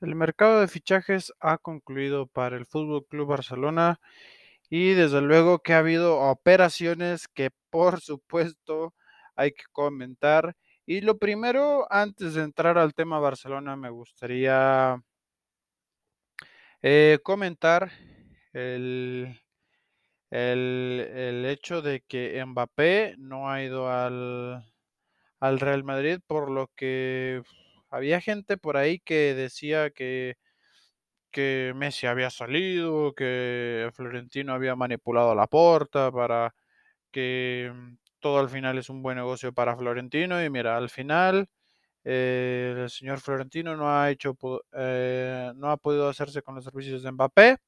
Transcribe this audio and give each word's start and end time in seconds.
El 0.00 0.14
mercado 0.14 0.60
de 0.60 0.68
fichajes 0.68 1.32
ha 1.40 1.58
concluido 1.58 2.26
para 2.26 2.56
el 2.56 2.66
Fútbol 2.66 3.04
Club 3.06 3.28
Barcelona 3.28 4.00
y 4.70 4.92
desde 4.92 5.20
luego 5.20 5.58
que 5.60 5.74
ha 5.74 5.78
habido 5.78 6.18
operaciones 6.20 7.26
que 7.28 7.50
por 7.70 8.00
supuesto 8.00 8.94
hay 9.34 9.52
que 9.52 9.64
comentar. 9.72 10.54
Y 10.86 11.00
lo 11.00 11.18
primero, 11.18 11.86
antes 11.90 12.34
de 12.34 12.42
entrar 12.42 12.78
al 12.78 12.94
tema 12.94 13.18
Barcelona, 13.18 13.76
me 13.76 13.90
gustaría 13.90 15.02
eh, 16.82 17.18
comentar 17.22 17.90
el, 18.52 19.40
el, 20.30 21.08
el 21.14 21.46
hecho 21.46 21.82
de 21.82 22.02
que 22.02 22.42
Mbappé 22.44 23.16
no 23.18 23.50
ha 23.50 23.62
ido 23.62 23.90
al, 23.90 24.64
al 25.40 25.60
Real 25.60 25.84
Madrid, 25.84 26.20
por 26.26 26.50
lo 26.50 26.70
que 26.76 27.42
había 27.90 28.20
gente 28.20 28.56
por 28.58 28.76
ahí 28.76 29.00
que 29.00 29.34
decía 29.34 29.90
que, 29.90 30.36
que 31.30 31.72
Messi 31.76 32.06
había 32.06 32.30
salido, 32.30 33.14
que 33.14 33.90
Florentino 33.94 34.54
había 34.54 34.76
manipulado 34.76 35.34
la 35.34 35.46
porta 35.46 36.10
para 36.12 36.54
que 37.12 37.72
mm, 37.74 37.96
todo 38.20 38.38
al 38.40 38.50
final 38.50 38.78
es 38.78 38.90
un 38.90 39.02
buen 39.02 39.16
negocio 39.18 39.52
para 39.52 39.76
Florentino. 39.76 40.42
Y 40.44 40.50
mira, 40.50 40.76
al 40.76 40.90
final 40.90 41.48
eh, 42.04 42.74
el 42.84 42.90
señor 42.90 43.20
Florentino 43.20 43.76
no 43.76 43.90
ha 43.90 44.10
hecho, 44.10 44.36
eh, 44.74 45.52
no 45.56 45.70
ha 45.70 45.76
podido 45.78 46.08
hacerse 46.08 46.42
con 46.42 46.56
los 46.56 46.64
servicios 46.64 47.02
de 47.02 47.12
Mbappé, 47.12 47.58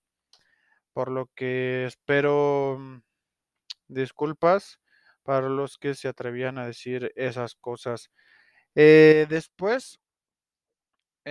por 0.92 1.10
lo 1.10 1.26
que 1.34 1.86
espero 1.86 2.76
mm, 2.78 2.98
disculpas 3.88 4.80
para 5.22 5.48
los 5.48 5.78
que 5.78 5.94
se 5.94 6.08
atrevían 6.08 6.58
a 6.58 6.66
decir 6.66 7.12
esas 7.16 7.54
cosas. 7.56 8.10
Eh, 8.76 9.26
después, 9.30 10.00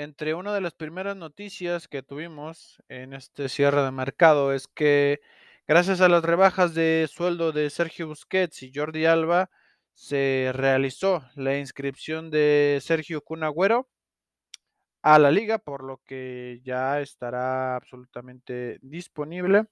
entre 0.04 0.34
una 0.34 0.54
de 0.54 0.62
las 0.62 0.74
primeras 0.74 1.18
noticias 1.18 1.88
que 1.90 2.04
tuvimos 2.04 2.82
en 2.88 3.14
este 3.14 3.50
cierre 3.50 3.84
de 3.84 3.92
mercado 3.92 4.54
es 4.54 4.68
que 4.68 5.20
gracias 5.68 6.00
a 6.00 6.08
las 6.08 6.24
rebajas 6.24 6.74
de 6.74 7.08
sueldo 7.12 7.52
de 7.52 7.70
Sergio 7.70 8.08
Busquets 8.08 8.64
y 8.64 8.72
Jordi 8.74 9.06
Alba, 9.06 9.50
se 9.94 10.52
realizó 10.54 11.26
la 11.36 11.58
inscripción 11.58 12.32
de 12.32 12.80
Sergio 12.82 13.22
Cunagüero 13.22 13.90
a 15.02 15.20
la 15.20 15.32
liga, 15.32 15.58
por 15.58 15.84
lo 15.84 15.98
que 16.06 16.62
ya 16.64 17.02
estará 17.02 17.76
absolutamente 17.76 18.80
disponible. 18.82 19.66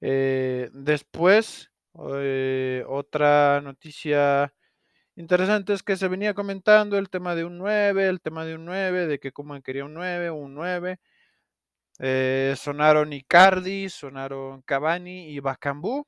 Eh, 0.00 0.70
después, 0.72 1.70
eh, 2.14 2.84
otra 2.88 3.60
noticia 3.60 4.54
interesante 5.16 5.72
es 5.72 5.82
que 5.82 5.96
se 5.96 6.08
venía 6.08 6.34
comentando 6.34 6.98
el 6.98 7.10
tema 7.10 7.34
de 7.34 7.44
un 7.44 7.58
9, 7.58 8.08
el 8.08 8.20
tema 8.20 8.44
de 8.44 8.54
un 8.54 8.64
9, 8.64 9.06
de 9.06 9.18
que 9.18 9.32
como 9.32 9.60
quería 9.62 9.84
un 9.84 9.94
9, 9.94 10.30
un 10.30 10.54
9. 10.54 10.98
Eh, 11.98 12.54
sonaron 12.56 13.12
Icardi, 13.12 13.88
sonaron 13.88 14.62
Cavani 14.62 15.30
y 15.30 15.40
Bacambú. 15.40 16.06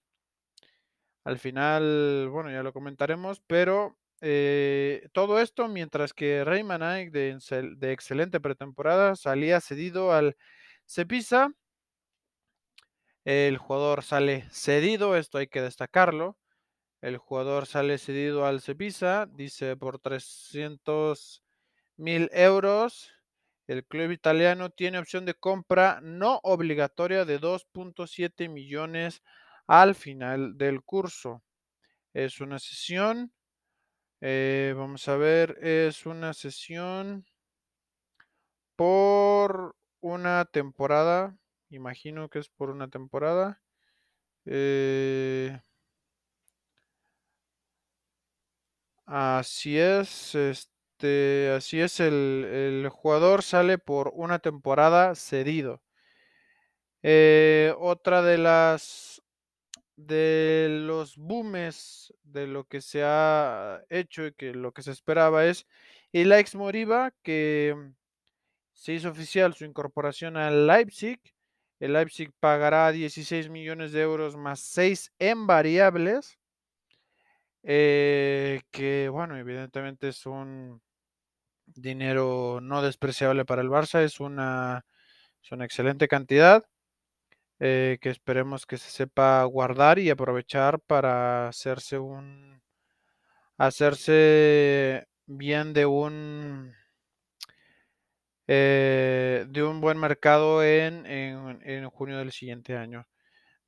Al 1.24 1.38
final, 1.38 2.28
bueno, 2.30 2.50
ya 2.50 2.62
lo 2.62 2.72
comentaremos, 2.72 3.40
pero 3.46 3.96
eh, 4.20 5.08
todo 5.12 5.40
esto 5.40 5.68
mientras 5.68 6.12
que 6.12 6.44
Rayman 6.44 6.80
de, 7.10 7.38
de, 7.76 7.92
excelente 7.92 8.40
pretemporada 8.40 9.14
salía 9.16 9.60
cedido 9.60 10.12
al 10.12 10.36
Cepisa. 10.86 11.52
El 13.24 13.58
jugador 13.58 14.02
sale 14.02 14.48
cedido, 14.50 15.16
esto 15.16 15.38
hay 15.38 15.48
que 15.48 15.62
destacarlo. 15.62 16.36
El 17.00 17.16
jugador 17.16 17.66
sale 17.66 17.98
cedido 17.98 18.44
al 18.44 18.60
Cepisa, 18.60 19.26
dice 19.26 19.76
por 19.76 20.00
300 20.00 21.44
mil 21.96 22.28
euros. 22.32 23.12
El 23.68 23.84
club 23.84 24.10
italiano 24.10 24.70
tiene 24.70 24.98
opción 24.98 25.24
de 25.24 25.34
compra 25.34 26.00
no 26.02 26.40
obligatoria 26.42 27.24
de 27.24 27.38
2.7 27.38 28.48
millones 28.48 29.22
al 29.66 29.94
final 29.94 30.56
del 30.56 30.82
curso. 30.82 31.44
Es 32.14 32.40
una 32.40 32.58
sesión, 32.58 33.32
eh, 34.20 34.74
vamos 34.76 35.06
a 35.08 35.16
ver, 35.16 35.58
es 35.62 36.06
una 36.06 36.32
sesión 36.32 37.26
por 38.74 39.76
una 40.00 40.44
temporada, 40.46 41.36
imagino 41.70 42.28
que 42.28 42.38
es 42.40 42.48
por 42.48 42.70
una 42.70 42.88
temporada. 42.88 43.60
Eh, 44.46 45.60
así 49.08 49.78
es, 49.78 50.34
este, 50.34 51.50
así 51.56 51.80
es, 51.80 52.00
el, 52.00 52.44
el, 52.84 52.88
jugador 52.90 53.42
sale 53.42 53.78
por 53.78 54.12
una 54.14 54.38
temporada 54.38 55.14
cedido. 55.14 55.82
Eh, 57.02 57.74
otra 57.78 58.22
de 58.22 58.38
las 58.38 59.22
de 59.96 60.68
los 60.86 61.16
boomes 61.16 62.14
de 62.22 62.46
lo 62.46 62.64
que 62.64 62.80
se 62.80 63.02
ha 63.04 63.82
hecho 63.90 64.26
y 64.26 64.32
que 64.32 64.52
lo 64.54 64.72
que 64.72 64.82
se 64.82 64.92
esperaba 64.92 65.46
es 65.46 65.66
el 66.12 66.32
ex 66.32 66.54
Moriba 66.54 67.12
que 67.22 67.74
se 68.72 68.92
hizo 68.94 69.10
oficial 69.10 69.54
su 69.54 69.64
incorporación 69.64 70.36
al 70.36 70.66
Leipzig. 70.66 71.20
El 71.80 71.94
Leipzig 71.94 72.32
pagará 72.40 72.92
16 72.92 73.48
millones 73.50 73.92
de 73.92 74.02
euros 74.02 74.36
más 74.36 74.60
6 74.60 75.12
en 75.18 75.46
variables. 75.46 76.37
Eh, 77.62 78.62
que 78.70 79.08
bueno, 79.08 79.36
evidentemente 79.36 80.08
es 80.08 80.26
un 80.26 80.80
dinero 81.66 82.60
no 82.62 82.82
despreciable 82.82 83.44
para 83.44 83.62
el 83.62 83.68
Barça, 83.70 84.02
es 84.04 84.20
una, 84.20 84.84
es 85.42 85.52
una 85.52 85.64
excelente 85.64 86.08
cantidad. 86.08 86.64
Eh, 87.60 87.98
que 88.00 88.10
esperemos 88.10 88.66
que 88.66 88.78
se 88.78 88.90
sepa 88.90 89.42
guardar 89.44 89.98
y 89.98 90.10
aprovechar 90.10 90.78
para 90.80 91.48
hacerse 91.48 91.98
un 91.98 92.62
hacerse 93.58 95.08
bien 95.26 95.72
de 95.72 95.86
un 95.86 96.72
eh, 98.46 99.44
de 99.48 99.62
un 99.62 99.80
buen 99.80 99.98
mercado 99.98 100.62
en, 100.64 101.04
en, 101.06 101.60
en, 101.64 101.90
junio 101.90 102.18
del 102.18 102.32
siguiente 102.32 102.76
año. 102.76 103.06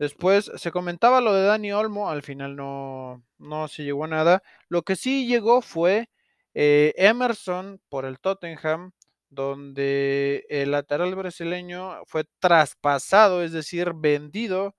Después 0.00 0.50
se 0.56 0.72
comentaba 0.72 1.20
lo 1.20 1.34
de 1.34 1.44
Dani 1.44 1.72
Olmo, 1.72 2.08
al 2.08 2.22
final 2.22 2.56
no, 2.56 3.22
no 3.36 3.68
se 3.68 3.84
llegó 3.84 4.04
a 4.04 4.08
nada. 4.08 4.42
Lo 4.70 4.80
que 4.82 4.96
sí 4.96 5.26
llegó 5.26 5.60
fue 5.60 6.08
eh, 6.54 6.94
Emerson 6.96 7.82
por 7.90 8.06
el 8.06 8.18
Tottenham, 8.18 8.92
donde 9.28 10.46
el 10.48 10.70
lateral 10.70 11.14
brasileño 11.16 12.02
fue 12.06 12.24
traspasado, 12.38 13.42
es 13.42 13.52
decir, 13.52 13.92
vendido 13.94 14.74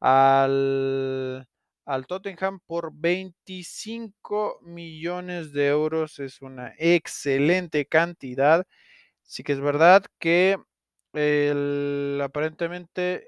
al, 0.00 1.48
al 1.86 2.06
Tottenham 2.06 2.60
por 2.66 2.92
25 2.94 4.58
millones 4.60 5.54
de 5.54 5.68
euros. 5.68 6.18
Es 6.18 6.42
una 6.42 6.74
excelente 6.76 7.86
cantidad. 7.86 8.66
Sí 9.22 9.42
que 9.42 9.52
es 9.54 9.60
verdad 9.60 10.04
que 10.18 10.58
aparentemente 12.22 13.26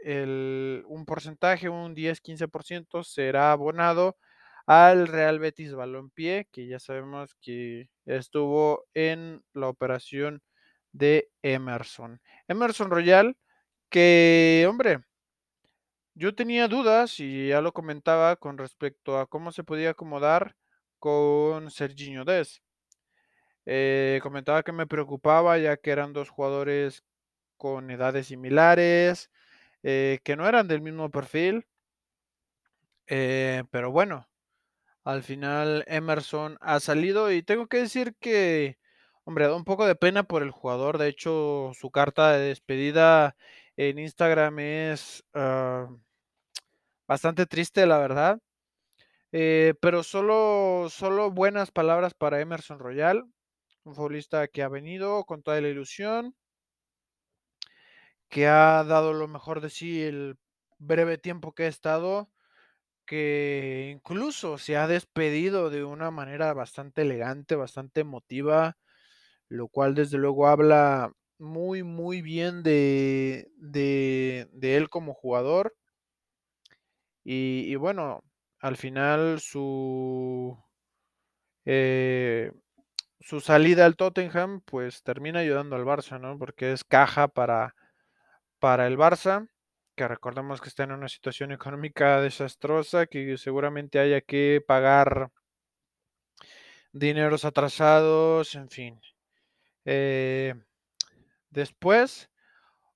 un 0.87 1.05
porcentaje, 1.07 1.69
un 1.69 1.95
10-15% 1.95 3.03
será 3.05 3.53
abonado 3.53 4.17
al 4.67 5.09
Real 5.09 5.39
Betis 5.39 5.75
Balompié, 5.75 6.47
que 6.53 6.67
ya 6.67 6.79
sabemos 6.79 7.35
que 7.41 7.89
estuvo 8.07 8.87
en 8.95 9.43
la 9.55 9.69
operación 9.69 10.43
de 10.93 11.31
Emerson. 11.43 12.21
Emerson 12.49 12.91
Royal, 12.91 13.37
que, 13.91 14.67
hombre, 14.69 15.01
yo 16.15 16.35
tenía 16.35 16.69
dudas 16.69 17.19
y 17.21 17.49
ya 17.49 17.61
lo 17.61 17.73
comentaba 17.73 18.37
con 18.37 18.59
respecto 18.59 19.19
a 19.19 19.27
cómo 19.27 19.53
se 19.53 19.65
podía 19.65 19.91
acomodar 19.91 20.55
con 20.99 21.71
Serginho 21.71 22.25
Des. 22.25 22.63
Eh, 23.67 24.21
comentaba 24.23 24.63
que 24.63 24.73
me 24.73 24.87
preocupaba 24.87 25.59
ya 25.59 25.77
que 25.77 25.91
eran 25.91 26.13
dos 26.13 26.29
jugadores 26.31 27.05
con 27.61 27.91
edades 27.93 28.29
similares, 28.29 29.31
eh, 29.85 30.21
que 30.25 30.37
no 30.37 30.49
eran 30.49 30.69
del 30.69 30.83
mismo 30.83 31.11
perfil. 31.11 31.67
Eh, 33.07 33.65
pero 33.71 33.91
bueno, 33.93 34.29
al 35.05 35.23
final 35.23 35.85
Emerson 35.89 36.59
ha 36.61 36.81
salido 36.81 37.33
y 37.33 37.43
tengo 37.43 37.67
que 37.69 37.79
decir 37.79 38.15
que 38.21 38.79
Hombre, 39.25 39.47
da 39.47 39.55
un 39.55 39.65
poco 39.65 39.87
de 39.87 39.95
pena 39.95 40.25
por 40.25 40.43
el 40.43 40.51
jugador. 40.51 40.99
De 40.99 41.09
hecho, 41.09 41.73
su 41.75 41.91
carta 41.91 42.33
de 42.33 42.49
despedida 42.49 43.37
en 43.77 43.99
Instagram 43.99 44.59
es 44.59 45.25
uh, 45.35 45.87
bastante 47.07 47.47
triste, 47.47 47.87
la 47.87 47.99
verdad. 47.99 48.41
Eh, 49.33 49.75
pero 49.81 50.03
solo, 50.03 50.89
solo 50.91 51.31
buenas 51.31 51.71
palabras 51.71 52.15
para 52.15 52.41
Emerson 52.41 52.81
Royal, 52.81 53.25
un 53.85 53.95
futbolista 53.95 54.49
que 54.49 54.63
ha 54.63 54.69
venido 54.69 55.25
con 55.25 55.43
toda 55.43 55.61
la 55.61 55.69
ilusión, 55.69 56.35
que 58.31 58.47
ha 58.49 58.85
dado 58.85 59.13
lo 59.15 59.29
mejor 59.29 59.61
de 59.61 59.71
sí 59.71 60.03
el 60.03 60.39
breve 60.79 61.19
tiempo 61.19 61.55
que 61.55 61.65
ha 61.65 61.69
estado, 61.69 62.31
que 63.07 63.93
incluso 63.95 64.59
se 64.59 64.77
ha 64.77 64.89
despedido 64.89 65.71
de 65.71 65.85
una 65.85 66.11
manera 66.11 66.55
bastante 66.55 67.03
elegante, 67.03 67.57
bastante 67.57 68.01
emotiva 68.03 68.79
lo 69.49 69.69
cual 69.69 69.95
desde 69.95 70.19
luego 70.19 70.47
habla 70.49 71.13
muy, 71.39 71.83
muy 71.83 72.23
bien 72.23 72.63
de, 72.63 73.49
de, 73.57 74.49
de 74.53 74.77
él 74.77 74.89
como 74.91 75.15
jugador. 75.15 75.75
Y, 77.25 77.75
bueno, 77.77 78.23
al 78.61 78.77
final 78.77 79.41
su, 79.41 80.57
eh, 81.65 82.53
su 83.21 83.41
salida 83.41 83.87
al 83.87 83.97
Tottenham 83.97 84.63
pues 84.65 85.03
termina 85.03 85.41
ayudando 85.41 85.77
al 85.77 85.85
Barça, 85.85 86.21
¿no? 86.21 86.39
Porque 86.39 86.73
es 86.73 86.85
caja 86.85 87.29
para, 87.29 87.75
para 88.61 88.87
el 88.87 88.97
Barça, 88.97 89.49
que 89.97 90.07
recordemos 90.07 90.61
que 90.61 90.69
está 90.69 90.85
en 90.85 90.93
una 90.93 91.09
situación 91.09 91.53
económica 91.53 92.21
desastrosa, 92.21 93.07
que 93.07 93.37
seguramente 93.37 93.99
haya 93.99 94.21
que 94.21 94.63
pagar 94.67 95.31
dineros 96.93 97.45
atrasados, 97.45 98.55
en 98.55 98.71
fin. 98.71 99.01
Eh, 99.85 100.55
después, 101.51 102.31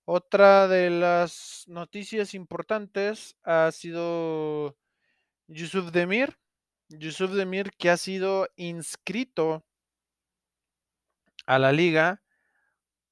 otra 0.04 0.68
de 0.68 0.90
las 0.90 1.64
noticias 1.66 2.34
importantes 2.34 3.36
ha 3.42 3.70
sido 3.72 4.76
Yusuf 5.46 5.90
Demir. 5.92 6.38
Yusuf 6.88 7.30
Demir 7.32 7.70
que 7.78 7.90
ha 7.90 7.96
sido 7.96 8.48
inscrito 8.56 9.64
a 11.46 11.58
la 11.58 11.72
liga 11.72 12.23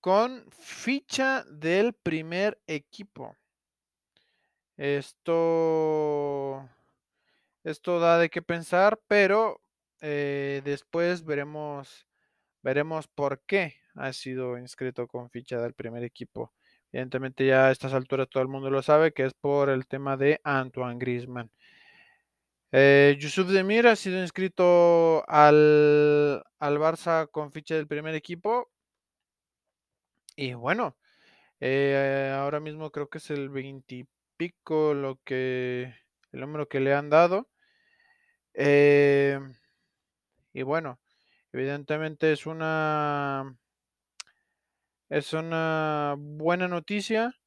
con 0.02 0.44
ficha 0.50 1.44
del 1.49 1.94
primer 1.94 2.60
equipo. 2.66 3.37
Esto, 4.76 6.69
esto 7.62 8.00
da 8.00 8.19
de 8.19 8.28
qué 8.28 8.43
pensar, 8.43 9.00
pero 9.06 9.60
eh, 10.00 10.60
después 10.64 11.25
veremos, 11.25 12.08
veremos 12.62 13.06
por 13.06 13.43
qué 13.46 13.76
ha 13.94 14.12
sido 14.12 14.58
inscrito 14.58 15.06
con 15.06 15.31
ficha 15.31 15.60
del 15.60 15.72
primer 15.72 16.02
equipo. 16.02 16.52
Evidentemente 16.90 17.46
ya 17.46 17.69
a 17.69 17.70
estas 17.70 17.93
alturas 17.93 18.28
todo 18.28 18.43
el 18.43 18.49
mundo 18.49 18.70
lo 18.70 18.82
sabe 18.82 19.12
que 19.12 19.25
es 19.25 19.34
por 19.34 19.70
el 19.70 19.87
tema 19.87 20.16
de 20.16 20.40
Antoine 20.43 20.99
Griezmann. 20.99 21.52
Eh, 22.72 23.16
Yusuf 23.20 23.49
Demir 23.50 23.87
ha 23.87 23.94
sido 23.94 24.20
inscrito 24.20 25.25
al, 25.28 26.43
al 26.58 26.78
Barça 26.78 27.31
con 27.31 27.52
ficha 27.52 27.76
del 27.76 27.87
primer 27.87 28.16
equipo. 28.16 28.72
Y 30.42 30.54
bueno, 30.54 30.96
eh, 31.60 32.34
ahora 32.36 32.58
mismo 32.58 32.90
creo 32.90 33.08
que 33.08 33.18
es 33.18 33.30
el 33.30 33.48
20 33.48 34.08
pico 34.36 34.92
lo 34.92 35.20
que 35.24 35.94
el 36.32 36.40
número 36.40 36.68
que 36.68 36.80
le 36.80 36.92
han 36.94 37.10
dado. 37.10 37.48
Eh, 38.54 39.38
y 40.52 40.62
bueno, 40.62 40.98
evidentemente 41.52 42.32
es 42.32 42.44
una 42.46 43.56
es 45.08 45.32
una 45.32 46.16
buena 46.18 46.66
noticia 46.66 47.38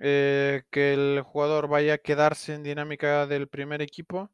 eh, 0.00 0.64
que 0.72 0.94
el 0.94 1.22
jugador 1.22 1.68
vaya 1.68 1.94
a 1.94 1.98
quedarse 1.98 2.54
en 2.54 2.64
dinámica 2.64 3.28
del 3.28 3.46
primer 3.46 3.82
equipo. 3.82 4.32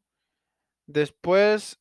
Después, 0.86 1.78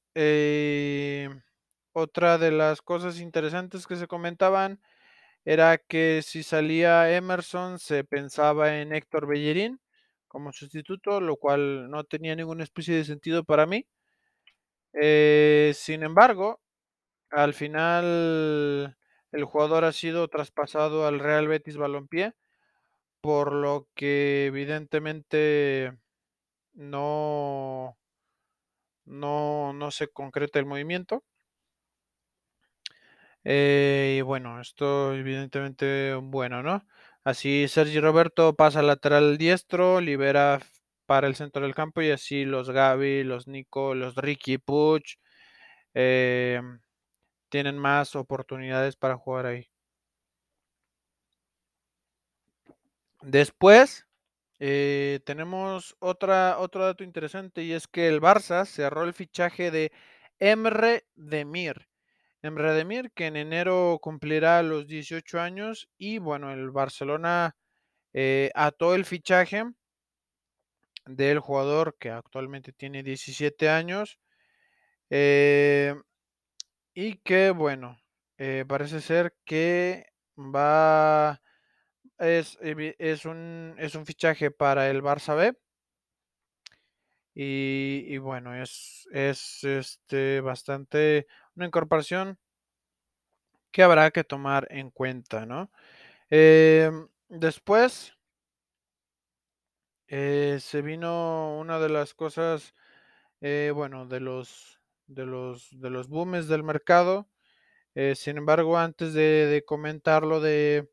otra 1.93 2.37
de 2.37 2.51
las 2.51 2.81
cosas 2.81 3.21
interesantes 3.21 3.87
que 3.87 3.95
se 3.95 4.07
comentaban 4.07 4.81
era 5.49 5.79
que 5.79 6.21
si 6.21 6.43
salía 6.43 7.11
Emerson 7.11 7.79
se 7.79 8.03
pensaba 8.03 8.77
en 8.81 8.93
Héctor 8.93 9.25
Bellerín 9.25 9.79
como 10.27 10.53
sustituto, 10.53 11.19
lo 11.21 11.37
cual 11.37 11.89
no 11.89 12.03
tenía 12.03 12.35
ninguna 12.35 12.63
especie 12.63 12.93
de 12.95 13.03
sentido 13.03 13.43
para 13.43 13.65
mí. 13.65 13.87
Eh, 14.93 15.71
sin 15.75 16.03
embargo, 16.03 16.61
al 17.31 17.55
final 17.55 18.97
el 19.31 19.43
jugador 19.45 19.85
ha 19.85 19.91
sido 19.93 20.27
traspasado 20.27 21.07
al 21.07 21.19
Real 21.19 21.47
Betis 21.47 21.77
Balompié, 21.77 22.33
por 23.21 23.53
lo 23.53 23.87
que 23.95 24.47
evidentemente 24.47 25.97
no, 26.73 27.97
no, 29.05 29.73
no 29.73 29.91
se 29.91 30.07
concreta 30.07 30.59
el 30.59 30.65
movimiento. 30.65 31.23
Eh, 33.51 34.17
y 34.19 34.21
bueno, 34.21 34.61
esto 34.61 35.13
evidentemente 35.15 36.13
bueno, 36.21 36.61
¿no? 36.61 36.85
Así 37.23 37.67
Sergi 37.67 37.99
Roberto 37.99 38.55
pasa 38.55 38.79
al 38.79 38.87
lateral 38.87 39.37
diestro, 39.39 40.01
libera 40.01 40.59
para 41.07 41.25
el 41.27 41.35
centro 41.35 41.63
del 41.63 41.73
campo 41.73 42.01
y 42.03 42.11
así 42.11 42.45
los 42.45 42.69
Gaby, 42.69 43.23
los 43.23 43.47
Nico, 43.47 43.95
los 43.95 44.15
Ricky 44.15 44.59
Puch 44.59 45.15
eh, 45.95 46.61
tienen 47.49 47.77
más 47.79 48.15
oportunidades 48.15 48.95
para 48.97 49.17
jugar 49.17 49.47
ahí. 49.47 49.67
Después 53.21 54.05
eh, 54.59 55.21
tenemos 55.25 55.97
otra, 55.99 56.59
otro 56.59 56.85
dato 56.85 57.03
interesante 57.03 57.63
y 57.63 57.73
es 57.73 57.87
que 57.87 58.07
el 58.09 58.21
Barça 58.21 58.65
cerró 58.65 59.03
el 59.05 59.13
fichaje 59.15 59.71
de 59.71 59.91
Emre 60.39 61.05
Demir. 61.15 61.88
Emre 62.41 62.73
Demir, 62.73 63.11
que 63.11 63.27
en 63.27 63.35
enero 63.35 63.99
cumplirá 64.01 64.63
los 64.63 64.87
18 64.87 65.39
años 65.39 65.89
y 65.97 66.19
bueno, 66.19 66.51
el 66.51 66.71
Barcelona 66.71 67.57
eh, 68.13 68.51
ató 68.55 68.95
el 68.95 69.05
fichaje 69.05 69.65
del 71.05 71.39
jugador 71.39 71.97
que 71.99 72.11
actualmente 72.11 72.71
tiene 72.71 73.03
17 73.03 73.69
años 73.69 74.19
eh, 75.09 75.95
y 76.93 77.15
que 77.17 77.51
bueno, 77.51 77.97
eh, 78.37 78.65
parece 78.67 79.01
ser 79.01 79.35
que 79.45 80.05
va 80.37 81.41
es, 82.19 82.57
es, 82.61 83.25
un, 83.25 83.75
es 83.77 83.95
un 83.95 84.05
fichaje 84.05 84.51
para 84.51 84.89
el 84.89 85.01
Barça 85.01 85.35
B. 85.35 85.53
Y, 87.33 88.03
y 88.07 88.17
bueno, 88.17 88.61
es, 88.61 89.07
es 89.11 89.63
este, 89.63 90.41
bastante 90.41 91.27
una 91.59 91.67
incorporación 91.67 92.39
que 93.71 93.83
habrá 93.83 94.11
que 94.11 94.23
tomar 94.23 94.65
en 94.71 94.89
cuenta, 94.89 95.45
¿no? 95.45 95.69
Eh, 96.29 96.89
después 97.27 98.13
eh, 100.07 100.57
se 100.61 100.81
vino 100.81 101.57
una 101.59 101.79
de 101.79 101.89
las 101.89 102.13
cosas, 102.13 102.73
eh, 103.41 103.71
bueno, 103.75 104.07
de 104.07 104.21
los, 104.21 104.79
de 105.07 105.25
los, 105.25 105.69
de 105.79 105.89
los 105.89 106.07
booms 106.07 106.47
del 106.47 106.63
mercado. 106.63 107.29
Eh, 107.93 108.15
sin 108.15 108.37
embargo, 108.37 108.77
antes 108.77 109.13
de, 109.13 109.47
de 109.47 109.65
comentar 109.65 110.23
lo 110.23 110.39
de 110.39 110.89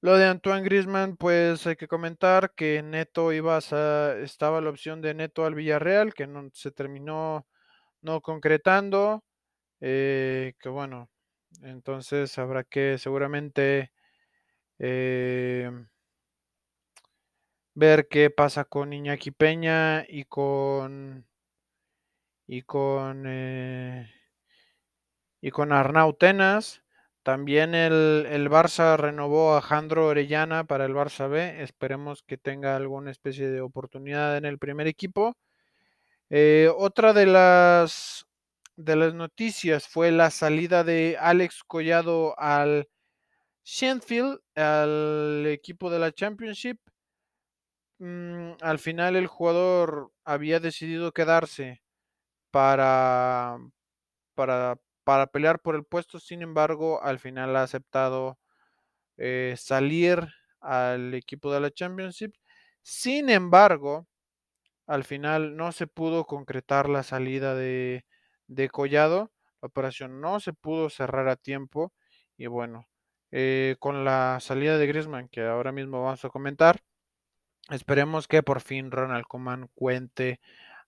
lo 0.00 0.16
de 0.16 0.26
Antoine 0.26 0.62
Griezmann, 0.62 1.16
pues 1.16 1.66
hay 1.66 1.74
que 1.74 1.88
comentar 1.88 2.54
que 2.54 2.80
Neto 2.84 3.32
iba 3.32 3.58
a, 3.58 4.16
estaba 4.18 4.60
la 4.60 4.70
opción 4.70 5.00
de 5.02 5.14
Neto 5.14 5.44
al 5.44 5.56
Villarreal, 5.56 6.14
que 6.14 6.28
no 6.28 6.48
se 6.52 6.70
terminó 6.70 7.48
no 8.02 8.20
concretando. 8.20 9.24
Eh, 9.80 10.54
que 10.60 10.68
bueno, 10.68 11.10
entonces 11.62 12.38
habrá 12.38 12.64
que 12.64 12.98
seguramente 12.98 13.92
eh, 14.78 15.70
ver 17.74 18.08
qué 18.08 18.30
pasa 18.30 18.64
con 18.64 18.92
Iñaki 18.92 19.30
Peña 19.30 20.04
y 20.08 20.24
con 20.24 21.26
y 22.46 22.62
con 22.62 23.24
eh, 23.26 24.10
y 25.40 25.50
con 25.50 25.72
Arnau 25.72 26.12
Tenas. 26.14 26.82
También 27.22 27.74
el, 27.74 28.26
el, 28.30 28.48
Barça 28.48 28.96
renovó 28.96 29.54
a 29.56 29.60
Jandro 29.60 30.06
Orellana 30.06 30.64
para 30.64 30.86
el 30.86 30.94
Barça 30.94 31.28
B. 31.28 31.62
Esperemos 31.62 32.22
que 32.22 32.38
tenga 32.38 32.76
alguna 32.76 33.10
especie 33.10 33.48
de 33.48 33.60
oportunidad 33.60 34.36
en 34.38 34.46
el 34.46 34.58
primer 34.58 34.86
equipo. 34.86 35.36
Eh, 36.30 36.70
otra 36.76 37.12
de 37.12 37.26
las 37.26 38.26
de 38.76 38.96
las 38.96 39.14
noticias 39.14 39.88
fue 39.88 40.12
la 40.12 40.30
salida 40.30 40.84
de 40.84 41.16
Alex 41.20 41.64
Collado 41.64 42.38
al 42.38 42.88
Sheffield, 43.64 44.40
al 44.56 45.46
equipo 45.46 45.90
de 45.90 45.98
la 45.98 46.12
Championship. 46.12 46.78
Mm, 48.00 48.52
al 48.60 48.78
final 48.78 49.16
el 49.16 49.26
jugador 49.26 50.12
había 50.24 50.60
decidido 50.60 51.12
quedarse 51.12 51.82
para, 52.50 53.58
para, 54.34 54.78
para, 55.04 55.26
pelear 55.28 55.60
por 55.60 55.76
el 55.76 55.84
puesto, 55.84 56.20
sin 56.20 56.42
embargo, 56.42 57.02
al 57.02 57.18
final 57.18 57.56
ha 57.56 57.64
aceptado 57.64 58.38
eh, 59.18 59.56
salir 59.58 60.28
al 60.60 61.14
equipo 61.14 61.52
de 61.52 61.60
la 61.60 61.70
Championship. 61.72 62.34
Sin 62.82 63.30
embargo, 63.30 64.06
al 64.88 65.04
final 65.04 65.56
no 65.56 65.72
se 65.72 65.86
pudo 65.86 66.24
concretar 66.26 66.88
la 66.88 67.04
salida 67.04 67.54
de, 67.54 68.04
de 68.48 68.68
Collado. 68.70 69.30
La 69.62 69.68
operación 69.68 70.20
no 70.20 70.40
se 70.40 70.52
pudo 70.52 70.90
cerrar 70.90 71.28
a 71.28 71.36
tiempo 71.36 71.92
y 72.36 72.46
bueno, 72.48 72.88
eh, 73.32 73.76
con 73.80 74.04
la 74.04 74.38
salida 74.40 74.78
de 74.78 74.86
Griezmann 74.86 75.28
que 75.28 75.42
ahora 75.46 75.72
mismo 75.72 76.02
vamos 76.02 76.24
a 76.24 76.30
comentar, 76.30 76.80
esperemos 77.70 78.28
que 78.28 78.42
por 78.42 78.60
fin 78.60 78.90
Ronald 78.90 79.26
Koeman 79.26 79.68
cuente 79.74 80.40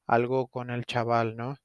algo 0.07 0.49
con 0.49 0.71
el 0.71 0.87
chaval, 0.87 1.37
¿no? 1.37 1.57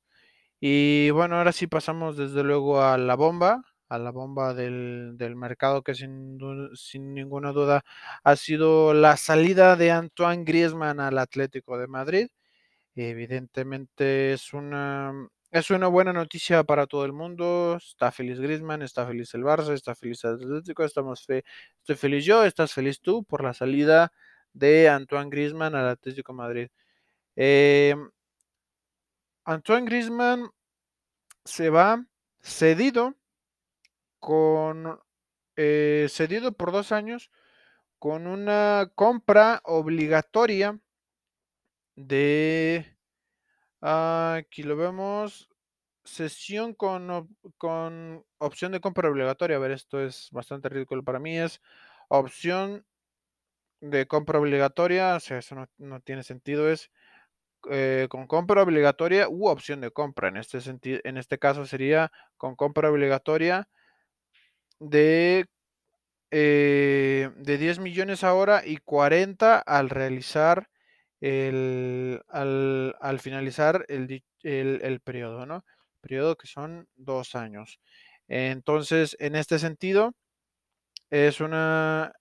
Y 0.60 1.12
bueno, 1.12 1.38
ahora 1.38 1.52
sí 1.54 1.68
pasamos 1.68 2.18
desde 2.18 2.44
luego 2.44 2.82
a 2.82 2.98
la 2.98 3.16
bomba, 3.16 3.64
a 3.90 3.98
la 4.00 4.12
bomba 4.12 4.54
del, 4.54 5.14
del 5.18 5.36
mercado 5.36 5.84
que 5.84 5.96
sin, 5.96 6.38
sin 6.76 7.14
ninguna 7.14 7.52
duda 7.52 7.84
ha 8.24 8.36
sido 8.36 8.94
la 8.94 9.18
salida 9.18 9.76
de 9.76 9.92
Antoine 9.92 10.44
Griezmann 10.44 11.00
al 11.00 11.18
Atlético 11.20 11.78
de 11.78 11.88
Madrid. 11.88 12.28
Evidentemente 12.96 14.34
es 14.34 14.54
una, 14.54 15.14
es 15.52 15.70
una 15.70 15.88
buena 15.88 16.14
noticia 16.14 16.64
para 16.64 16.88
todo 16.88 17.06
el 17.06 17.14
mundo. 17.14 17.76
Está 17.78 18.12
feliz 18.12 18.40
Griezmann, 18.40 18.82
está 18.82 19.06
feliz 19.06 19.34
el 19.34 19.44
Barça, 19.44 19.74
está 19.74 19.96
feliz 19.96 20.24
el 20.24 20.36
Atlético, 20.36 20.84
estamos 20.84 21.26
fe- 21.26 21.44
estoy 21.80 21.96
feliz 21.98 22.26
yo, 22.26 22.44
estás 22.46 22.74
feliz 22.74 23.02
tú 23.02 23.24
por 23.26 23.44
la 23.44 23.54
salida 23.54 24.12
de 24.54 24.90
Antoine 24.90 25.30
Griezmann 25.30 25.76
al 25.76 25.90
Atlético 25.90 26.32
de 26.34 26.38
Madrid. 26.38 26.68
Em, 27.36 28.10
Antoine 29.46 29.86
Griezmann 29.86 30.50
se 31.44 31.70
va 31.70 32.04
cedido 32.42 33.16
con 34.26 35.00
eh, 35.56 36.08
cedido 36.10 36.52
por 36.52 36.72
dos 36.72 36.92
años 36.92 37.30
con 38.00 38.26
una 38.26 38.92
compra 38.96 39.62
obligatoria 39.64 40.80
de 41.96 42.98
ah, 43.82 44.38
aquí 44.40 44.64
lo 44.64 44.78
vemos 44.78 45.48
Sesión 46.06 46.74
con, 46.74 47.36
con 47.60 48.26
opción 48.40 48.72
de 48.72 48.80
compra 48.80 49.10
obligatoria. 49.10 49.58
A 49.58 49.60
ver, 49.60 49.72
esto 49.72 50.00
es 50.00 50.30
bastante 50.32 50.70
ridículo 50.70 51.04
para 51.04 51.20
mí. 51.20 51.38
Es 51.38 51.62
opción 52.10 52.86
de 53.82 54.08
compra 54.08 54.40
obligatoria. 54.40 55.16
O 55.16 55.20
sea, 55.20 55.40
eso 55.40 55.56
no, 55.56 55.68
no 55.78 56.02
tiene 56.02 56.22
sentido. 56.22 56.70
Es 56.70 56.92
eh, 57.72 58.08
con 58.10 58.28
compra 58.28 58.62
obligatoria 58.62 59.28
u 59.30 59.48
opción 59.48 59.82
de 59.82 59.90
compra. 59.90 60.30
En 60.30 60.38
este 60.38 60.62
sentido, 60.62 61.00
en 61.04 61.18
este 61.18 61.40
caso 61.40 61.66
sería 61.66 62.12
con 62.38 62.56
compra 62.56 62.92
obligatoria 62.92 63.68
de, 64.80 65.46
eh, 66.32 67.32
de 67.38 67.58
10 67.58 67.80
millones 67.80 68.24
ahora 68.24 68.64
y 68.66 68.78
40 68.78 69.60
al 69.60 69.90
realizar 69.90 70.70
el, 71.22 72.22
al, 72.30 72.96
al 73.02 73.20
finalizar 73.20 73.86
el, 73.90 74.24
el, 74.44 74.82
el 74.84 75.00
periodo, 75.02 75.46
¿no? 75.46 75.66
Periodo 76.02 76.36
que 76.38 76.48
son 76.48 76.88
dos 76.96 77.36
años. 77.36 77.80
Entonces, 78.28 79.16
en 79.20 79.36
este 79.36 79.60
sentido, 79.60 80.14
es 81.10 81.42
una, 81.42 82.14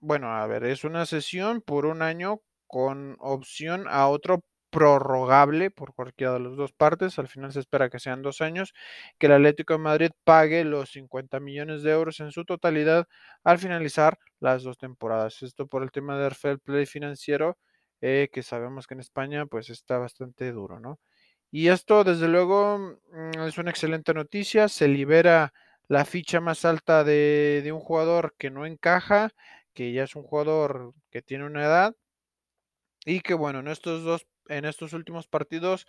bueno, 0.00 0.32
a 0.34 0.46
ver, 0.46 0.64
es 0.64 0.84
una 0.84 1.06
sesión 1.06 1.62
por 1.62 1.86
un 1.86 2.02
año 2.02 2.40
con 2.66 3.16
opción 3.20 3.86
a 3.88 4.08
otro 4.08 4.42
prorrogable 4.72 5.70
por 5.70 5.94
cualquiera 5.94 6.32
de 6.34 6.40
las 6.40 6.56
dos 6.56 6.72
partes. 6.72 7.18
Al 7.18 7.28
final 7.28 7.52
se 7.52 7.60
espera 7.60 7.90
que 7.90 8.00
sean 8.00 8.22
dos 8.22 8.40
años, 8.40 8.74
que 9.18 9.26
el 9.26 9.32
Atlético 9.34 9.74
de 9.74 9.78
Madrid 9.80 10.10
pague 10.24 10.64
los 10.64 10.90
50 10.92 11.40
millones 11.40 11.82
de 11.82 11.92
euros 11.92 12.20
en 12.20 12.32
su 12.32 12.44
totalidad 12.46 13.06
al 13.44 13.58
finalizar 13.58 14.18
las 14.40 14.62
dos 14.64 14.78
temporadas. 14.78 15.42
Esto 15.42 15.66
por 15.66 15.82
el 15.82 15.92
tema 15.92 16.18
del 16.18 16.34
fair 16.34 16.58
play 16.58 16.86
financiero, 16.86 17.58
eh, 18.00 18.30
que 18.32 18.42
sabemos 18.42 18.86
que 18.86 18.94
en 18.94 19.00
España 19.00 19.46
pues 19.46 19.70
está 19.70 19.98
bastante 19.98 20.50
duro, 20.52 20.80
¿no? 20.80 20.98
Y 21.50 21.68
esto, 21.68 22.02
desde 22.04 22.28
luego, 22.28 22.78
mm, 23.12 23.40
es 23.46 23.58
una 23.58 23.70
excelente 23.70 24.14
noticia. 24.14 24.68
Se 24.68 24.88
libera 24.88 25.52
la 25.88 26.04
ficha 26.06 26.40
más 26.40 26.64
alta 26.64 27.04
de, 27.04 27.60
de 27.62 27.72
un 27.72 27.80
jugador 27.80 28.34
que 28.38 28.50
no 28.50 28.64
encaja, 28.66 29.30
que 29.74 29.92
ya 29.92 30.04
es 30.04 30.16
un 30.16 30.22
jugador 30.22 30.94
que 31.10 31.22
tiene 31.22 31.44
una 31.46 31.64
edad 31.64 31.94
y 33.04 33.20
que 33.20 33.34
bueno, 33.34 33.60
en 33.60 33.68
estos 33.68 34.04
dos, 34.04 34.26
en 34.48 34.64
estos 34.64 34.92
últimos 34.92 35.26
partidos 35.28 35.86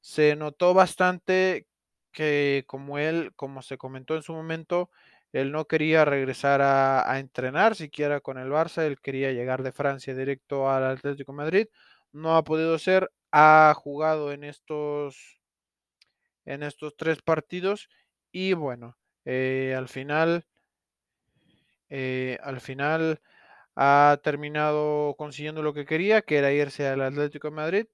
se 0.00 0.36
notó 0.36 0.74
bastante 0.74 1.66
que 2.12 2.64
como 2.66 2.98
él, 2.98 3.32
como 3.36 3.62
se 3.62 3.78
comentó 3.78 4.16
en 4.16 4.22
su 4.22 4.32
momento, 4.32 4.90
él 5.32 5.52
no 5.52 5.66
quería 5.66 6.04
regresar 6.04 6.62
a, 6.62 7.18
entrenar 7.18 7.74
siquiera 7.74 8.20
con 8.20 8.38
el 8.38 8.48
Barça, 8.48 8.82
él 8.86 9.00
quería 9.00 9.32
llegar 9.32 9.62
de 9.62 9.72
Francia 9.72 10.14
directo 10.14 10.70
al 10.70 10.84
Atlético 10.84 11.32
Madrid. 11.32 11.68
No 12.12 12.36
ha 12.36 12.44
podido 12.44 12.78
ser, 12.78 13.10
ha 13.32 13.74
jugado 13.76 14.32
en 14.32 14.44
estos, 14.44 15.40
en 16.46 16.62
estos 16.62 16.96
tres 16.96 17.20
partidos 17.22 17.88
y 18.32 18.54
bueno, 18.54 18.96
eh, 19.24 19.74
al 19.76 19.88
final 19.88 20.46
eh, 21.88 22.38
al 22.42 22.60
final 22.60 23.20
ha 23.76 24.18
terminado 24.22 25.14
consiguiendo 25.18 25.62
lo 25.62 25.74
que 25.74 25.86
quería, 25.86 26.22
que 26.22 26.38
era 26.38 26.52
irse 26.52 26.86
al 26.88 27.02
Atlético 27.02 27.48
de 27.48 27.56
Madrid. 27.56 27.86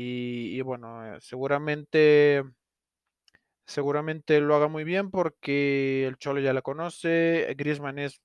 Y, 0.00 0.60
bueno, 0.62 1.04
eh, 1.16 1.18
seguramente, 1.20 2.44
seguramente 3.66 4.40
lo 4.40 4.54
haga 4.54 4.68
muy 4.68 4.84
bien 4.84 5.10
porque 5.10 6.06
el 6.06 6.16
Cholo 6.18 6.40
ya 6.40 6.52
la 6.52 6.62
conoce, 6.62 7.52
Griezmann 7.56 7.98
es 7.98 8.20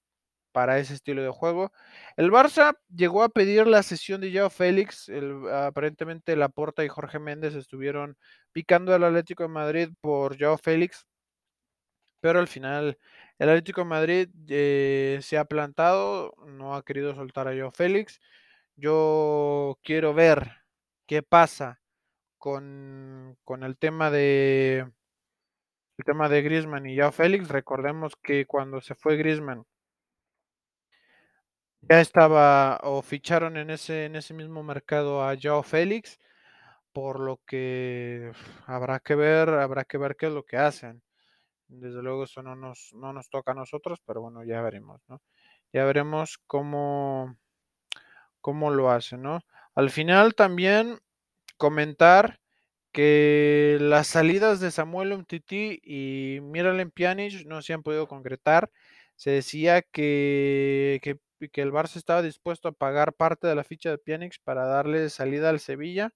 para 0.53 0.79
ese 0.79 0.95
estilo 0.95 1.23
de 1.23 1.31
juego. 1.31 1.71
El 2.17 2.31
Barça 2.31 2.77
llegó 2.95 3.23
a 3.23 3.29
pedir 3.29 3.67
la 3.67 3.83
sesión 3.83 4.21
de 4.21 4.33
Joao 4.33 4.49
Félix, 4.51 5.09
el, 5.09 5.49
aparentemente 5.51 6.35
Laporta 6.35 6.85
y 6.85 6.89
Jorge 6.89 7.19
Méndez 7.19 7.55
estuvieron 7.55 8.17
picando 8.53 8.93
al 8.95 9.03
Atlético 9.05 9.43
de 9.43 9.49
Madrid 9.49 9.89
por 10.01 10.39
Joao 10.39 10.57
Félix, 10.59 11.07
pero 12.21 12.39
al 12.39 12.47
final 12.47 12.97
el 13.39 13.49
Atlético 13.49 13.81
de 13.81 13.85
Madrid 13.87 14.29
eh, 14.49 15.19
se 15.21 15.37
ha 15.37 15.45
plantado, 15.45 16.33
no 16.47 16.75
ha 16.75 16.83
querido 16.83 17.15
soltar 17.15 17.47
a 17.47 17.55
Joao 17.55 17.71
Félix. 17.71 18.19
Yo 18.75 19.79
quiero 19.83 20.13
ver 20.13 20.62
qué 21.07 21.23
pasa 21.23 21.81
con, 22.37 23.37
con 23.43 23.63
el 23.63 23.77
tema 23.77 24.11
de 24.11 24.91
el 25.97 26.05
tema 26.05 26.29
de 26.29 26.41
Griezmann 26.41 26.85
y 26.87 26.97
Joao 26.97 27.11
Félix. 27.11 27.49
Recordemos 27.49 28.15
que 28.15 28.45
cuando 28.45 28.81
se 28.81 28.95
fue 28.95 29.17
Griezmann 29.17 29.65
ya 31.89 31.99
estaba 31.99 32.79
o 32.83 33.01
ficharon 33.01 33.57
en 33.57 33.69
ese, 33.69 34.05
en 34.05 34.15
ese 34.15 34.33
mismo 34.33 34.63
mercado 34.63 35.23
a 35.23 35.35
Joao 35.41 35.63
Félix, 35.63 36.19
por 36.93 37.19
lo 37.19 37.41
que 37.45 38.31
habrá 38.65 38.99
que 38.99 39.15
ver, 39.15 39.49
habrá 39.49 39.83
que 39.83 39.97
ver 39.97 40.15
qué 40.15 40.27
es 40.27 40.33
lo 40.33 40.43
que 40.43 40.57
hacen. 40.57 41.03
Desde 41.67 42.01
luego 42.01 42.25
eso 42.25 42.41
no 42.43 42.55
nos, 42.55 42.91
no 42.93 43.13
nos 43.13 43.29
toca 43.29 43.51
a 43.51 43.55
nosotros, 43.55 43.99
pero 44.05 44.21
bueno, 44.21 44.43
ya 44.43 44.61
veremos. 44.61 45.01
Ya 45.73 45.85
veremos 45.85 46.39
cómo, 46.47 47.35
cómo 48.41 48.69
lo 48.71 48.91
hacen, 48.91 49.23
¿no? 49.23 49.41
Al 49.75 49.89
final 49.89 50.35
también 50.35 50.99
comentar 51.57 52.39
que 52.91 53.77
las 53.81 54.07
salidas 54.07 54.59
de 54.59 54.71
Samuel 54.71 55.13
Umtiti 55.13 55.79
y 55.83 56.39
Miralem 56.41 56.91
Pjanic 56.91 57.45
no 57.47 57.61
se 57.61 57.73
han 57.73 57.83
podido 57.83 58.07
concretar. 58.07 58.71
Se 59.15 59.31
decía 59.31 59.81
que, 59.81 60.99
que, 61.01 61.17
que 61.49 61.61
el 61.61 61.71
Barça 61.71 61.97
estaba 61.97 62.21
dispuesto 62.21 62.67
a 62.69 62.71
pagar 62.73 63.13
parte 63.13 63.47
de 63.47 63.55
la 63.55 63.63
ficha 63.63 63.89
de 63.89 63.97
Pjanic 63.97 64.35
para 64.43 64.65
darle 64.65 65.09
salida 65.09 65.49
al 65.49 65.59
Sevilla. 65.59 66.11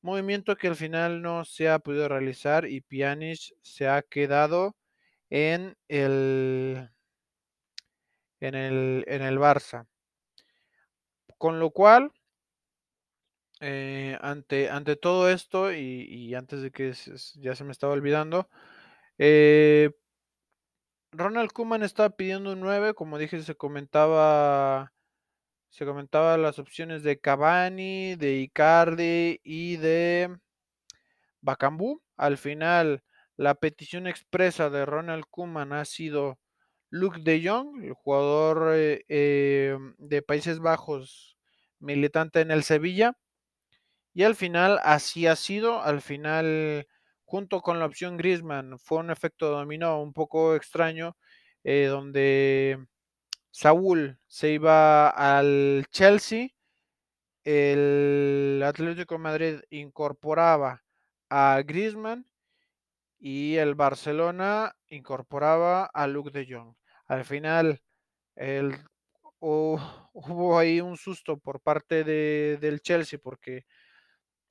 Movimiento 0.00 0.56
que 0.56 0.68
al 0.68 0.76
final 0.76 1.22
no 1.22 1.44
se 1.44 1.68
ha 1.68 1.80
podido 1.80 2.08
realizar 2.08 2.66
y 2.66 2.80
Pjanic 2.82 3.40
se 3.62 3.88
ha 3.88 4.02
quedado 4.02 4.76
en 5.30 5.76
el, 5.88 6.88
en 8.40 8.54
el, 8.54 9.04
en 9.08 9.22
el 9.22 9.38
Barça. 9.38 9.86
Con 11.36 11.58
lo 11.58 11.70
cual, 11.70 12.12
eh, 13.60 14.18
ante, 14.20 14.70
ante 14.70 14.96
todo 14.96 15.30
esto, 15.30 15.72
y, 15.72 16.34
antes 16.34 16.62
de 16.62 16.70
que 16.70 16.92
ya 17.36 17.54
se 17.54 17.64
me 17.64 17.72
estaba 17.72 17.92
olvidando, 17.92 18.48
eh, 19.18 19.90
Ronald 21.12 21.52
Koeman 21.52 21.82
estaba 21.82 22.10
pidiendo 22.10 22.52
un 22.52 22.60
9, 22.60 22.94
como 22.94 23.18
dije, 23.18 23.42
se 23.42 23.54
comentaba, 23.54 24.92
se 25.70 25.86
comentaba 25.86 26.36
las 26.38 26.58
opciones 26.58 27.02
de 27.02 27.18
Cavani, 27.18 28.14
de 28.16 28.36
Icardi 28.40 29.40
y 29.42 29.76
de 29.78 30.38
Bacambú. 31.40 32.02
Al 32.16 32.38
final, 32.38 33.02
la 33.36 33.54
petición 33.54 34.06
expresa 34.06 34.70
de 34.70 34.84
Ronald 34.84 35.24
Koeman 35.30 35.72
ha 35.72 35.84
sido 35.84 36.38
Luke 36.90 37.20
de 37.22 37.46
Jong, 37.46 37.84
el 37.84 37.92
jugador 37.94 38.74
eh, 38.74 39.04
eh, 39.08 39.76
de 39.98 40.22
Países 40.22 40.58
Bajos, 40.58 41.38
militante 41.78 42.40
en 42.40 42.50
el 42.50 42.64
Sevilla. 42.64 43.16
Y 44.18 44.24
al 44.24 44.34
final, 44.34 44.80
así 44.82 45.28
ha 45.28 45.36
sido. 45.36 45.80
Al 45.80 46.00
final, 46.00 46.88
junto 47.24 47.60
con 47.60 47.78
la 47.78 47.86
opción 47.86 48.16
Griezmann, 48.16 48.76
fue 48.80 48.98
un 48.98 49.12
efecto 49.12 49.48
dominó 49.48 50.02
un 50.02 50.12
poco 50.12 50.56
extraño, 50.56 51.16
eh, 51.62 51.84
donde 51.86 52.84
Saúl 53.52 54.18
se 54.26 54.50
iba 54.50 55.08
al 55.08 55.86
Chelsea, 55.92 56.48
el 57.44 58.60
Atlético 58.66 59.14
de 59.14 59.18
Madrid 59.20 59.60
incorporaba 59.70 60.82
a 61.30 61.62
Griezmann 61.64 62.26
y 63.20 63.54
el 63.54 63.76
Barcelona 63.76 64.74
incorporaba 64.88 65.84
a 65.84 66.08
Luke 66.08 66.32
de 66.32 66.44
Jong. 66.52 66.74
Al 67.06 67.24
final, 67.24 67.82
el, 68.34 68.74
hubo 69.38 70.58
ahí 70.58 70.80
un 70.80 70.96
susto 70.96 71.38
por 71.38 71.60
parte 71.60 72.02
de, 72.02 72.58
del 72.60 72.80
Chelsea 72.80 73.20
porque 73.22 73.64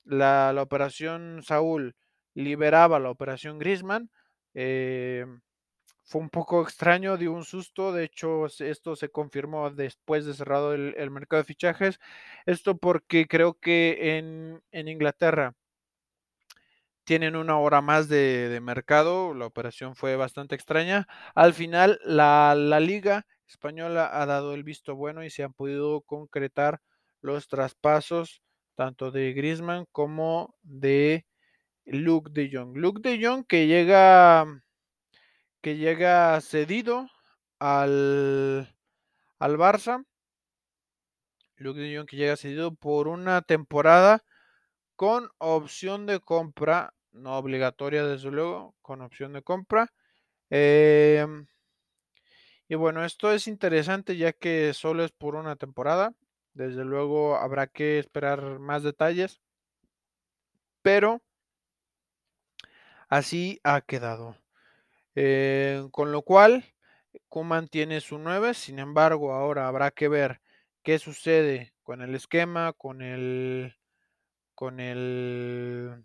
la, 0.08 0.54
operación 0.60 1.42
Saúl 1.44 1.94
liberaba 2.34 2.98
la 2.98 3.10
operación 3.10 3.58
Griezmann. 3.58 4.10
Eh, 4.54 5.26
fue 6.04 6.22
un 6.22 6.30
poco 6.30 6.62
extraño, 6.62 7.18
dio 7.18 7.32
un 7.32 7.44
susto. 7.44 7.92
De 7.92 8.04
hecho, 8.04 8.46
esto 8.46 8.96
se 8.96 9.10
confirmó 9.10 9.70
después 9.70 10.24
de 10.24 10.34
cerrado 10.34 10.72
el, 10.74 10.94
el 10.96 11.10
mercado 11.10 11.42
de 11.42 11.46
fichajes. 11.46 12.00
Esto 12.46 12.78
porque 12.78 13.26
creo 13.28 13.54
que 13.60 14.16
en, 14.18 14.62
en 14.72 14.88
Inglaterra 14.88 15.54
tienen 17.04 17.36
una 17.36 17.58
hora 17.58 17.80
más 17.80 18.08
de, 18.08 18.50
de, 18.50 18.60
mercado, 18.60 19.32
la 19.32 19.46
operación 19.46 19.96
fue 19.96 20.16
bastante 20.16 20.54
extraña. 20.54 21.08
Al 21.34 21.54
final, 21.54 21.98
la, 22.04 22.54
la, 22.54 22.80
liga 22.80 23.26
española 23.46 24.10
ha 24.12 24.26
dado 24.26 24.52
el 24.52 24.62
visto 24.62 24.94
bueno 24.94 25.24
y 25.24 25.30
se 25.30 25.42
han 25.42 25.54
podido 25.54 26.02
concretar 26.02 26.82
los 27.22 27.48
traspasos 27.48 28.42
tanto 28.78 29.10
de 29.10 29.32
Griezmann 29.32 29.86
como 29.90 30.54
de 30.62 31.26
Luke 31.84 32.30
de 32.32 32.48
Jong. 32.52 32.76
Luke 32.76 33.00
de 33.02 33.18
Jong 33.20 33.44
que 33.44 33.66
llega 33.66 34.46
que 35.60 35.76
llega 35.76 36.40
cedido 36.40 37.10
al, 37.58 38.72
al 39.40 39.56
Barça. 39.58 40.04
Luke 41.56 41.80
de 41.80 41.96
Jong 41.96 42.06
que 42.06 42.16
llega 42.16 42.36
cedido 42.36 42.72
por 42.72 43.08
una 43.08 43.42
temporada 43.42 44.22
con 44.94 45.28
opción 45.38 46.06
de 46.06 46.20
compra 46.20 46.94
no 47.10 47.36
obligatoria 47.36 48.04
desde 48.04 48.30
luego, 48.30 48.76
con 48.80 49.02
opción 49.02 49.32
de 49.32 49.42
compra. 49.42 49.92
Eh, 50.50 51.26
y 52.68 52.76
bueno, 52.76 53.04
esto 53.04 53.32
es 53.32 53.48
interesante 53.48 54.16
ya 54.16 54.32
que 54.32 54.72
solo 54.72 55.02
es 55.02 55.10
por 55.10 55.34
una 55.34 55.56
temporada. 55.56 56.14
Desde 56.58 56.84
luego 56.84 57.36
habrá 57.36 57.68
que 57.68 58.00
esperar 58.00 58.58
más 58.58 58.82
detalles. 58.82 59.40
Pero 60.82 61.22
así 63.08 63.60
ha 63.62 63.80
quedado. 63.80 64.36
Eh, 65.14 65.86
con 65.92 66.10
lo 66.10 66.22
cual, 66.22 66.64
Kuman 67.28 67.68
tiene 67.68 68.00
su 68.00 68.18
9. 68.18 68.54
Sin 68.54 68.80
embargo, 68.80 69.34
ahora 69.34 69.68
habrá 69.68 69.92
que 69.92 70.08
ver 70.08 70.40
qué 70.82 70.98
sucede 70.98 71.74
con 71.84 72.02
el 72.02 72.16
esquema, 72.16 72.72
con 72.72 73.02
el 73.02 73.76
con 74.56 74.80
el 74.80 76.04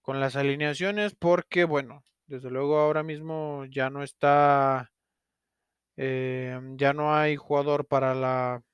con 0.00 0.18
las 0.18 0.34
alineaciones 0.34 1.14
porque 1.14 1.62
bueno 1.62 2.02
desde 2.26 2.50
luego 2.50 2.78
ahora 2.78 3.04
mismo 3.04 3.64
ya 3.66 3.90
no 3.90 4.02
está 4.02 4.90
eh, 5.96 6.58
ya 6.74 6.92
no 6.92 7.14
hay 7.14 7.36
jugador 7.36 7.86
para 7.86 8.16
la 8.16 8.64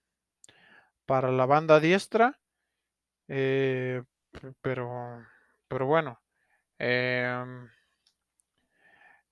para 1.09 1.33
la 1.33 1.47
banda 1.47 1.81
diestra 1.81 2.39
eh, 3.29 4.03
pero 4.61 5.25
pero 5.67 5.87
bueno 5.87 6.21
eh, 6.79 7.45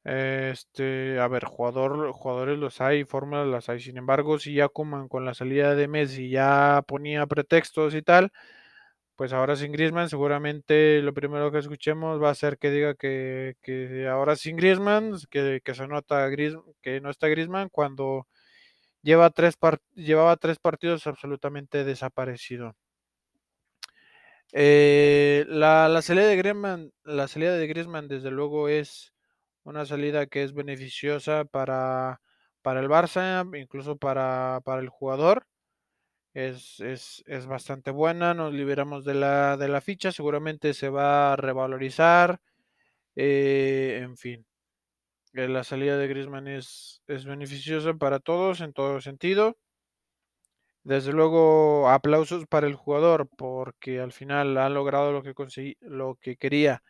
este 0.04 1.20
a 1.20 1.28
ver 1.28 1.44
jugador 1.44 2.12
jugadores 2.12 2.58
los 2.58 2.80
hay 2.80 3.04
fórmulas 3.04 3.46
las 3.46 3.68
hay 3.68 3.80
sin 3.80 3.98
embargo 3.98 4.38
si 4.38 4.54
ya 4.54 4.70
coman 4.70 5.06
con 5.08 5.26
la 5.26 5.34
salida 5.34 5.74
de 5.74 5.86
Messi 5.86 6.30
ya 6.30 6.82
ponía 6.86 7.26
pretextos 7.26 7.94
y 7.94 8.00
tal 8.00 8.32
pues 9.16 9.32
ahora 9.32 9.56
sin 9.56 9.72
Griezmann, 9.72 10.10
seguramente 10.10 11.00
lo 11.02 11.14
primero 11.14 11.50
que 11.50 11.58
escuchemos 11.58 12.22
va 12.22 12.30
a 12.30 12.34
ser 12.34 12.58
que 12.58 12.70
diga 12.70 12.94
que, 12.94 13.56
ahora 14.10 14.36
sin 14.36 14.56
Griezmann, 14.56 15.14
que, 15.30 15.60
que 15.64 15.74
se 15.74 15.88
nota 15.88 16.28
que 16.30 17.00
no 17.00 17.10
está 17.10 17.28
Griezmann 17.28 17.70
cuando 17.70 18.26
lleva 19.06 19.30
tres 19.30 19.56
llevaba 19.94 20.36
tres 20.36 20.58
partidos 20.58 21.06
absolutamente 21.06 21.84
desaparecido. 21.84 22.74
Eh, 24.52 25.44
la, 25.48 26.02
salida 26.02 26.26
de 26.26 26.36
Griezmann, 26.36 26.92
la 27.04 27.28
salida 27.28 27.56
de 27.56 27.66
Griezmann 27.68 28.08
desde 28.08 28.30
luego 28.32 28.68
es 28.68 29.12
una 29.64 29.84
salida 29.86 30.26
que 30.26 30.42
es 30.42 30.54
beneficiosa 30.54 31.44
para, 31.44 32.20
para 32.62 32.80
el 32.80 32.88
Barça, 32.88 33.44
incluso 33.60 33.96
para, 33.96 34.60
para 34.64 34.80
el 34.80 34.88
jugador 34.88 35.46
es, 36.34 36.80
es, 36.80 37.22
es, 37.26 37.46
bastante 37.46 37.90
buena, 37.92 38.34
nos 38.34 38.52
liberamos 38.52 39.04
de 39.04 39.14
la, 39.14 39.56
de 39.56 39.68
la 39.68 39.80
ficha, 39.80 40.12
seguramente 40.12 40.74
se 40.74 40.88
va 40.90 41.32
a 41.32 41.36
revalorizar, 41.36 42.40
eh, 43.16 44.00
en 44.02 44.16
fin. 44.16 44.46
Eh, 45.36 45.48
la 45.48 45.64
salida 45.64 45.98
de 45.98 46.08
Griezmann 46.08 46.48
es, 46.48 47.02
es 47.06 47.26
beneficiosa 47.26 47.92
para 47.94 48.20
todos 48.20 48.60
en 48.62 48.72
todo 48.72 49.00
sentido. 49.02 49.56
Desde 50.84 51.12
luego, 51.12 51.90
aplausos 51.90 52.46
para 52.46 52.66
el 52.66 52.74
jugador 52.74 53.28
porque 53.36 54.00
al 54.00 54.12
final 54.12 54.56
ha 54.56 54.68
logrado 54.70 55.12
lo 55.12 55.22
que 55.22 55.34
conseguí, 55.34 55.76
lo 55.80 56.14
que 56.20 56.36
quería. 56.36 56.82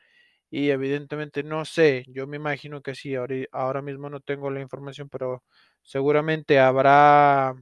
Y 0.51 0.71
evidentemente 0.71 1.43
no 1.45 1.65
sé, 1.65 2.05
yo 2.09 2.27
me 2.29 2.37
imagino 2.39 2.83
que 2.83 2.95
sí, 2.95 3.15
ahora, 3.17 3.37
ahora 3.53 3.83
mismo 3.83 4.11
no 4.11 4.21
tengo 4.21 4.51
la 4.51 4.61
información, 4.61 5.09
pero 5.11 5.45
seguramente 5.83 6.61
habrá 6.61 7.55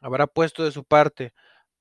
habrá 0.00 0.26
puesto 0.26 0.64
de 0.64 0.72
su 0.72 0.84
parte 0.84 1.32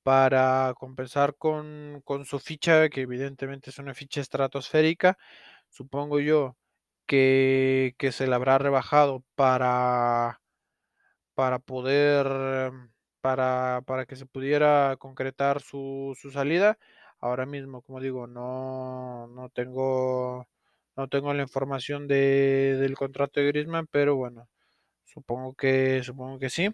para 0.04 0.74
compensar 0.80 1.36
con, 1.38 2.02
con, 2.06 2.26
su 2.26 2.40
ficha, 2.40 2.90
que 2.90 3.02
evidentemente 3.02 3.70
es 3.72 3.80
una 3.80 3.94
ficha 3.94 4.22
estratosférica, 4.22 5.18
supongo 5.70 6.20
yo 6.20 6.58
que, 7.08 7.96
se 8.12 8.28
la 8.28 8.38
habrá 8.38 8.58
rebajado 8.60 9.24
para, 9.36 10.42
para 11.36 11.60
poder, 11.60 12.28
para, 13.22 13.82
para 13.86 14.06
que 14.06 14.16
se 14.16 14.26
pudiera 14.26 14.96
concretar 15.00 15.62
su, 15.62 16.16
su 16.20 16.32
salida. 16.32 16.78
Ahora 17.20 17.46
mismo, 17.46 17.82
como 17.82 18.00
digo, 18.02 18.28
no, 18.28 19.28
no 19.28 19.50
tengo 19.50 20.48
no 20.98 21.08
tengo 21.10 21.34
la 21.34 21.44
información 21.44 22.08
de, 22.08 22.78
del 22.80 22.96
contrato 22.98 23.40
de 23.40 23.48
Griezmann, 23.48 23.88
pero 23.92 24.16
bueno, 24.16 24.50
supongo 25.06 25.54
que 25.56 26.04
supongo 26.04 26.40
que 26.40 26.50
sí. 26.50 26.72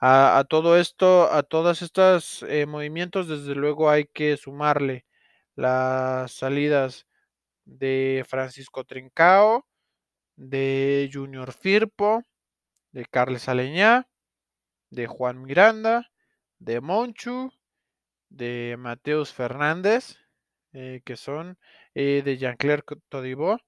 A, 0.00 0.38
a, 0.38 0.44
todo 0.44 0.78
esto, 0.78 1.32
a 1.32 1.42
todos 1.42 1.82
estos 1.82 2.42
eh, 2.44 2.66
movimientos, 2.66 3.28
desde 3.28 3.54
luego 3.54 3.90
hay 3.90 4.06
que 4.06 4.36
sumarle 4.36 5.06
las 5.56 6.32
salidas 6.32 7.05
de 7.66 8.24
Francisco 8.28 8.84
Trincao, 8.84 9.66
de 10.36 11.10
Junior 11.12 11.52
Firpo, 11.52 12.22
de 12.92 13.06
Carles 13.06 13.48
Aleñá, 13.48 14.08
de 14.90 15.06
Juan 15.06 15.42
Miranda, 15.42 16.10
de 16.58 16.80
Monchu, 16.80 17.50
de 18.28 18.76
Mateus 18.78 19.32
Fernández, 19.32 20.16
eh, 20.72 21.02
que 21.04 21.16
son 21.16 21.58
eh, 21.94 22.22
de 22.24 22.38
Jean-Claire 22.38 22.82
Todibo, 23.08 23.58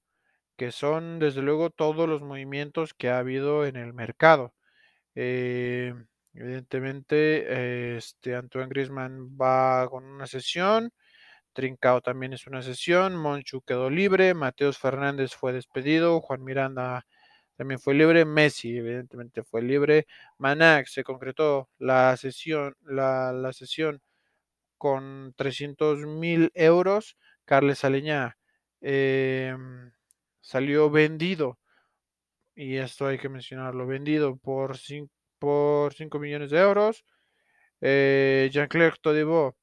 que 0.57 0.73
son 0.73 1.19
desde 1.19 1.43
luego 1.43 1.71
todos 1.71 2.09
los 2.09 2.23
movimientos 2.23 2.95
que 2.95 3.11
ha 3.11 3.19
habido 3.19 3.67
en 3.67 3.77
el 3.77 3.93
mercado. 3.95 4.55
Eh, 5.15 5.95
Evidentemente, 6.35 7.97
este 7.97 8.37
Antoine 8.37 8.69
Griezmann 8.69 9.37
va 9.37 9.89
con 9.91 10.05
una 10.05 10.27
sesión. 10.27 10.93
Trincao 11.59 12.01
también 12.01 12.33
es 12.35 12.47
una 12.47 12.63
sesión. 12.63 13.17
Monchu 13.17 13.63
quedó 13.63 13.91
libre. 13.91 14.33
Mateos 14.33 14.79
Fernández 14.79 15.35
fue 15.35 15.53
despedido. 15.53 16.21
Juan 16.21 16.45
Miranda 16.45 17.05
también 17.57 17.81
fue 17.81 17.95
libre. 17.95 18.25
Messi, 18.25 18.77
evidentemente, 18.77 19.43
fue 19.43 19.61
libre. 19.61 20.07
Manac 20.39 20.87
se 20.87 21.03
concretó 21.03 21.69
la 21.79 22.17
sesión, 22.17 22.77
la, 22.83 23.51
sesión 23.53 24.01
con 24.79 25.35
300 25.37 26.07
mil 26.07 26.53
euros. 26.55 27.17
Carles 27.45 27.85
Aleñá 27.85 28.39
eh, 28.81 29.57
salió 30.41 30.91
vendido. 30.91 31.59
Y 32.55 32.77
esto 32.77 33.09
hay 33.09 33.19
que 33.19 33.29
mencionarlo, 33.29 33.85
vendido 33.85 34.37
por 34.37 34.79
5 34.79 35.11
por 35.41 35.93
5 35.93 36.21
millones 36.21 36.51
de 36.51 36.61
euros. 36.61 37.05
Eh, 37.81 38.49
Jean-Claire 38.53 38.97
Todibo 39.01 39.58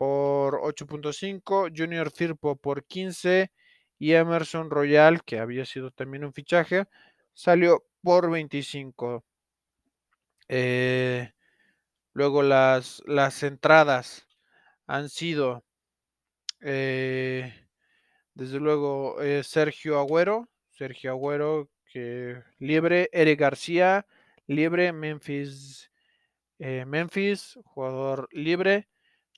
por 0.00 0.62
8.5. 0.62 1.68
Junior 1.76 2.10
Firpo 2.10 2.56
por 2.56 2.86
15. 2.86 3.52
Y 3.98 4.14
Emerson 4.14 4.70
Royal, 4.70 5.22
que 5.24 5.38
había 5.38 5.66
sido 5.66 5.90
también 5.90 6.24
un 6.24 6.32
fichaje, 6.32 6.86
salió 7.34 7.84
por 8.02 8.30
25. 8.30 9.26
Eh, 10.48 11.30
luego 12.14 12.42
las, 12.42 13.02
las 13.04 13.42
entradas 13.42 14.26
han 14.86 15.10
sido, 15.10 15.66
eh, 16.62 17.52
desde 18.32 18.58
luego, 18.58 19.20
eh, 19.20 19.42
Sergio 19.44 19.98
Agüero. 19.98 20.48
Sergio 20.70 21.10
Agüero, 21.10 21.68
que 21.92 22.42
libre. 22.58 23.10
Eric 23.12 23.38
García, 23.38 24.06
libre, 24.46 24.94
Memphis, 24.94 25.90
Memphis, 26.58 27.58
jugador 27.64 28.28
libre, 28.32 28.88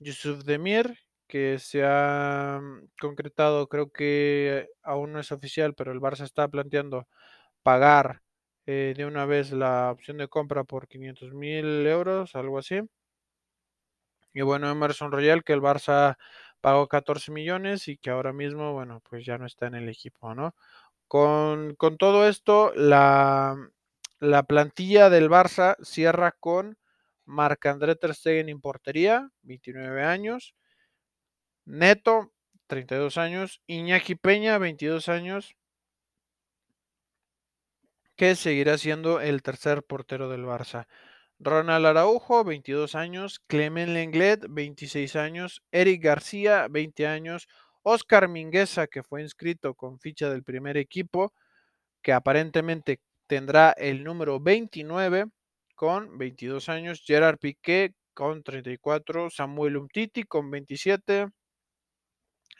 Yusuf 0.03 0.43
Demir, 0.45 0.97
que 1.27 1.59
se 1.59 1.83
ha 1.85 2.59
mm, 2.61 2.89
concretado, 2.99 3.67
creo 3.67 3.91
que 3.91 4.69
aún 4.83 5.13
no 5.13 5.19
es 5.19 5.31
oficial, 5.31 5.73
pero 5.75 5.91
el 5.91 5.99
Barça 6.01 6.23
está 6.23 6.47
planteando 6.47 7.07
pagar 7.63 8.21
eh, 8.67 8.93
de 8.97 9.05
una 9.05 9.25
vez 9.25 9.51
la 9.53 9.91
opción 9.91 10.17
de 10.17 10.27
compra 10.29 10.63
por 10.65 10.87
500 10.87 11.33
mil 11.33 11.65
euros, 11.87 12.35
algo 12.35 12.59
así. 12.59 12.81
Y 14.33 14.41
bueno, 14.41 14.69
Emerson 14.71 15.11
Royal, 15.11 15.43
que 15.43 15.53
el 15.53 15.61
Barça 15.61 16.17
pagó 16.61 16.87
14 16.87 17.31
millones 17.31 17.87
y 17.87 17.97
que 17.97 18.09
ahora 18.09 18.33
mismo, 18.33 18.73
bueno, 18.73 19.01
pues 19.09 19.25
ya 19.25 19.37
no 19.37 19.45
está 19.45 19.67
en 19.67 19.75
el 19.75 19.89
equipo, 19.89 20.33
¿no? 20.35 20.55
Con, 21.07 21.75
con 21.75 21.97
todo 21.97 22.27
esto, 22.27 22.73
la, 22.75 23.55
la 24.19 24.43
plantilla 24.43 25.09
del 25.09 25.29
Barça 25.29 25.75
cierra 25.83 26.31
con 26.33 26.77
Marc-André 27.25 27.95
Ter 27.95 28.13
Stegen 28.13 28.49
en 28.49 28.61
portería, 28.61 29.29
29 29.41 30.03
años. 30.03 30.55
Neto, 31.65 32.33
32 32.67 33.17
años. 33.17 33.61
Iñaki 33.67 34.15
Peña, 34.15 34.57
22 34.57 35.09
años. 35.09 35.55
Que 38.15 38.35
seguirá 38.35 38.77
siendo 38.77 39.19
el 39.21 39.41
tercer 39.41 39.83
portero 39.83 40.29
del 40.29 40.43
Barça. 40.43 40.87
Ronald 41.39 41.85
Araujo, 41.85 42.43
22 42.43 42.95
años. 42.95 43.39
Clement 43.47 43.91
Lenglet, 43.91 44.45
26 44.49 45.15
años. 45.15 45.63
Eric 45.71 46.03
García, 46.03 46.67
20 46.69 47.07
años. 47.07 47.47
Oscar 47.83 48.27
Mingueza, 48.29 48.87
que 48.87 49.03
fue 49.03 49.21
inscrito 49.21 49.75
con 49.75 49.99
ficha 49.99 50.29
del 50.29 50.43
primer 50.43 50.77
equipo, 50.77 51.33
que 52.01 52.13
aparentemente 52.13 53.01
tendrá 53.27 53.71
el 53.71 54.03
número 54.03 54.39
29 54.39 55.25
con 55.75 56.17
22 56.17 56.69
años. 56.69 57.03
Gerard 57.05 57.37
Piqué 57.39 57.93
con 58.13 58.43
34. 58.43 59.29
Samuel 59.29 59.77
Umtiti 59.77 60.23
con 60.23 60.49
27. 60.49 61.29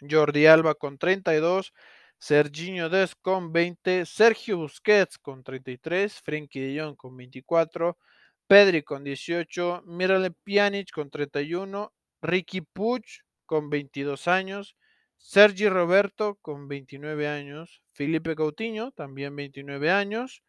Jordi 0.10 0.46
Alba 0.46 0.76
con 0.76 0.98
32, 0.98 1.74
Serginho 2.18 2.90
Des 2.90 3.16
con 3.16 3.52
20, 3.52 4.06
Sergio 4.06 4.58
Busquets 4.58 5.18
con 5.18 5.44
33, 5.44 6.22
Frenkie 6.22 6.62
de 6.62 6.80
Jong 6.80 6.96
con 6.96 7.16
24, 7.16 7.98
Pedri 8.48 8.84
con 8.84 9.04
18, 9.04 9.84
Mirale 9.86 10.32
Pjanic 10.32 10.92
con 10.92 11.10
31, 11.10 11.94
Ricky 12.22 12.62
Puig 12.62 13.04
con 13.46 13.70
22 13.70 14.28
años, 14.28 14.76
Sergi 15.18 15.70
Roberto 15.70 16.36
con 16.42 16.68
29 16.68 17.28
años, 17.28 17.82
Felipe 17.94 18.36
Coutinho 18.36 18.92
también 18.92 19.36
29 19.36 19.92
años, 19.92 20.44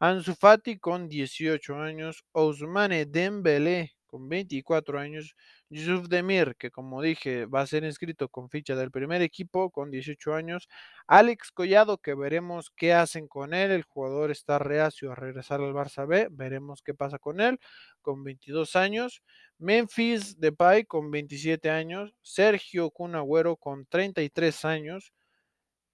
Ansu 0.00 0.34
Fati 0.36 0.78
con 0.78 1.08
18 1.08 1.74
años, 1.74 2.24
Ousmane 2.32 3.04
Dembélé 3.06 3.94
con 4.06 4.28
24 4.28 4.98
años, 4.98 5.34
Yusuf 5.70 6.08
Demir, 6.08 6.54
que 6.56 6.70
como 6.70 7.02
dije 7.02 7.46
va 7.46 7.62
a 7.62 7.66
ser 7.66 7.82
inscrito 7.82 8.28
con 8.28 8.48
ficha 8.48 8.76
del 8.76 8.92
primer 8.92 9.22
equipo 9.22 9.70
con 9.70 9.90
18 9.90 10.34
años, 10.34 10.68
Alex 11.08 11.50
Collado, 11.50 11.98
que 11.98 12.14
veremos 12.14 12.70
qué 12.76 12.92
hacen 12.94 13.26
con 13.26 13.54
él, 13.54 13.72
el 13.72 13.82
jugador 13.82 14.30
está 14.30 14.60
reacio 14.60 15.10
a 15.10 15.16
regresar 15.16 15.60
al 15.60 15.74
Barça 15.74 16.06
B, 16.06 16.28
veremos 16.30 16.80
qué 16.82 16.94
pasa 16.94 17.18
con 17.18 17.40
él, 17.40 17.58
con 18.00 18.22
22 18.22 18.76
años, 18.76 19.22
Memphis 19.58 20.38
Depay 20.38 20.84
con 20.84 21.10
27 21.10 21.70
años, 21.70 22.14
Sergio 22.22 22.90
Cunagüero 22.90 23.56
con 23.56 23.84
33 23.86 24.64
años, 24.64 25.12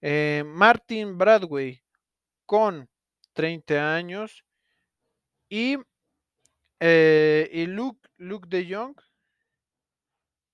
eh, 0.01 0.43
Martin 0.45 1.17
Bradway 1.17 1.81
con 2.45 2.87
30 3.35 3.95
años 3.95 4.43
y, 5.49 5.77
eh, 6.79 7.49
y 7.51 7.67
Luke, 7.67 8.09
Luke 8.17 8.47
de 8.49 8.73
Jong 8.73 8.95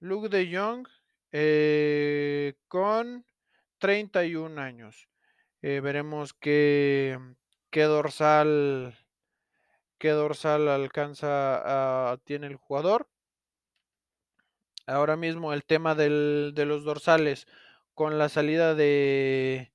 Luke 0.02 0.30
de 0.30 0.50
Jong 0.52 0.88
eh, 1.32 2.56
con 2.68 3.24
31 3.78 4.58
años. 4.60 5.08
Eh, 5.62 5.80
veremos 5.80 6.34
qué, 6.34 7.20
qué 7.70 7.84
dorsal 7.84 8.98
qué 10.00 10.10
dorsal 10.10 10.68
alcanza 10.68 12.18
tiene 12.26 12.48
el 12.48 12.56
jugador. 12.56 13.08
Ahora 14.88 15.16
mismo 15.16 15.54
el 15.54 15.64
tema 15.64 15.94
del, 15.94 16.54
de 16.56 16.66
los 16.66 16.84
dorsales 16.84 17.46
con 17.94 18.18
la 18.18 18.30
salida 18.30 18.74
de, 18.74 19.72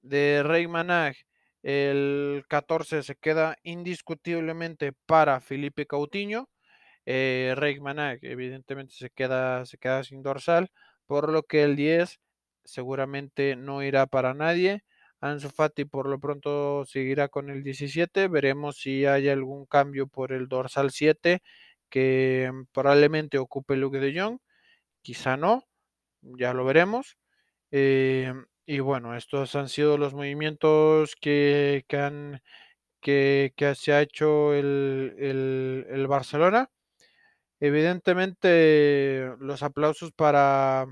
de 0.00 0.42
Rey 0.42 0.66
Manag, 0.66 1.16
el 1.62 2.44
14 2.48 3.02
se 3.02 3.16
queda 3.16 3.56
indiscutiblemente 3.62 4.92
para 5.06 5.40
Felipe 5.40 5.86
Coutinho. 5.86 6.48
Eh, 7.06 7.54
evidentemente 8.22 8.94
se 8.94 9.10
queda, 9.10 9.66
se 9.66 9.78
queda 9.78 10.04
sin 10.04 10.22
dorsal, 10.22 10.70
por 11.06 11.30
lo 11.30 11.42
que 11.44 11.64
el 11.64 11.76
10 11.76 12.20
seguramente 12.64 13.56
no 13.56 13.82
irá 13.82 14.06
para 14.06 14.34
nadie. 14.34 14.84
Ansu 15.20 15.50
Fati 15.50 15.84
por 15.84 16.08
lo 16.08 16.18
pronto 16.18 16.84
seguirá 16.86 17.28
con 17.28 17.50
el 17.50 17.62
17. 17.62 18.28
Veremos 18.28 18.78
si 18.78 19.04
hay 19.06 19.28
algún 19.28 19.66
cambio 19.66 20.06
por 20.06 20.32
el 20.32 20.48
dorsal 20.48 20.90
7 20.90 21.42
que 21.90 22.50
probablemente 22.72 23.38
ocupe 23.38 23.76
Luke 23.76 23.98
de 24.00 24.18
Jong. 24.18 24.38
Quizá 25.02 25.36
no, 25.36 25.64
ya 26.22 26.54
lo 26.54 26.64
veremos. 26.64 27.16
Eh, 27.72 28.32
y 28.70 28.78
bueno, 28.78 29.16
estos 29.16 29.56
han 29.56 29.68
sido 29.68 29.98
los 29.98 30.14
movimientos 30.14 31.16
que, 31.20 31.84
que 31.88 31.96
han, 31.96 32.42
que, 33.00 33.52
que, 33.56 33.74
se 33.74 33.92
ha 33.92 34.02
hecho 34.02 34.54
el, 34.54 35.16
el, 35.18 35.86
el 35.90 36.06
Barcelona. 36.06 36.70
Evidentemente, 37.60 39.32
los 39.40 39.62
aplausos 39.64 40.12
para 40.12 40.86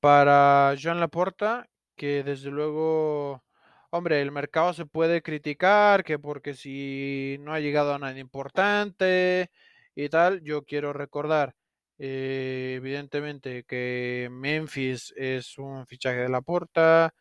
para 0.00 0.74
Joan 0.82 1.00
Laporta, 1.00 1.68
que 1.96 2.22
desde 2.24 2.50
luego, 2.50 3.44
hombre, 3.90 4.20
el 4.22 4.32
mercado 4.32 4.72
se 4.72 4.86
puede 4.86 5.22
criticar, 5.22 6.04
que 6.04 6.18
porque 6.18 6.54
si 6.54 7.36
no 7.40 7.52
ha 7.54 7.60
llegado 7.60 7.94
a 7.94 7.98
nada 8.00 8.18
importante 8.18 9.50
y 9.94 10.08
tal, 10.08 10.42
yo 10.42 10.64
quiero 10.64 10.92
recordar, 10.92 11.54
eh, 12.04 12.74
evidentemente, 12.78 13.62
que 13.62 14.28
Memphis 14.28 15.14
es 15.16 15.56
un 15.56 15.86
fichaje 15.86 16.16
de 16.18 16.28
Laporta, 16.28 17.14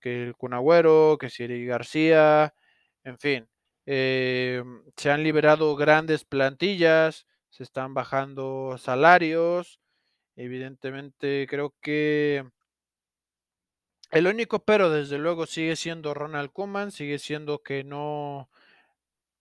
que 0.00 0.24
el 0.24 0.36
Cunagüero, 0.36 1.16
que 1.18 1.30
Siri 1.30 1.64
García, 1.64 2.54
en 3.02 3.18
fin, 3.18 3.48
eh, 3.86 4.62
se 4.96 5.10
han 5.10 5.22
liberado 5.22 5.74
grandes 5.74 6.24
plantillas, 6.24 7.26
se 7.48 7.62
están 7.62 7.94
bajando 7.94 8.76
salarios. 8.78 9.80
Evidentemente, 10.36 11.46
creo 11.48 11.74
que 11.80 12.44
el 14.10 14.26
único 14.26 14.64
pero, 14.64 14.90
desde 14.90 15.16
luego, 15.18 15.46
sigue 15.46 15.76
siendo 15.76 16.12
Ronald 16.12 16.52
Koeman, 16.52 16.90
sigue 16.92 17.18
siendo 17.18 17.62
que 17.62 17.84
no, 17.84 18.50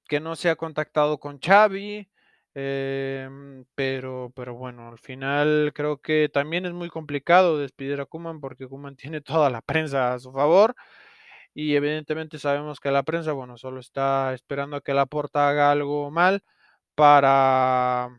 que 0.08 0.20
no 0.22 0.36
se 0.38 0.50
ha 0.50 0.56
contactado 0.56 1.20
con 1.20 1.40
Xavi, 1.40 2.10
em, 2.56 3.66
pero, 3.76 4.32
pero 4.36 4.56
bueno, 4.56 4.88
al 4.90 4.98
final 5.00 5.72
creo 5.76 5.98
que 6.00 6.30
también 6.34 6.66
es 6.66 6.74
muy 6.74 6.90
complicado 6.90 7.58
despedir 7.58 8.02
a 8.02 8.06
Koeman 8.06 8.40
porque 8.42 8.68
Koeman 8.68 8.96
tiene 8.98 9.22
toda 9.22 9.50
la 9.50 9.62
prensa 9.62 10.14
a 10.14 10.20
su 10.20 10.32
favor 10.32 10.76
y 11.54 11.76
evidentemente 11.76 12.40
sabemos 12.40 12.80
que 12.80 12.92
la 12.92 13.04
prensa, 13.04 13.34
bueno, 13.34 13.58
solo 13.58 13.80
está 13.80 14.34
esperando 14.34 14.78
a 14.78 14.82
que 14.82 14.94
la 14.94 15.06
porta 15.06 15.50
haga 15.50 15.72
algo 15.72 16.12
mal 16.12 16.44
para, 16.96 18.10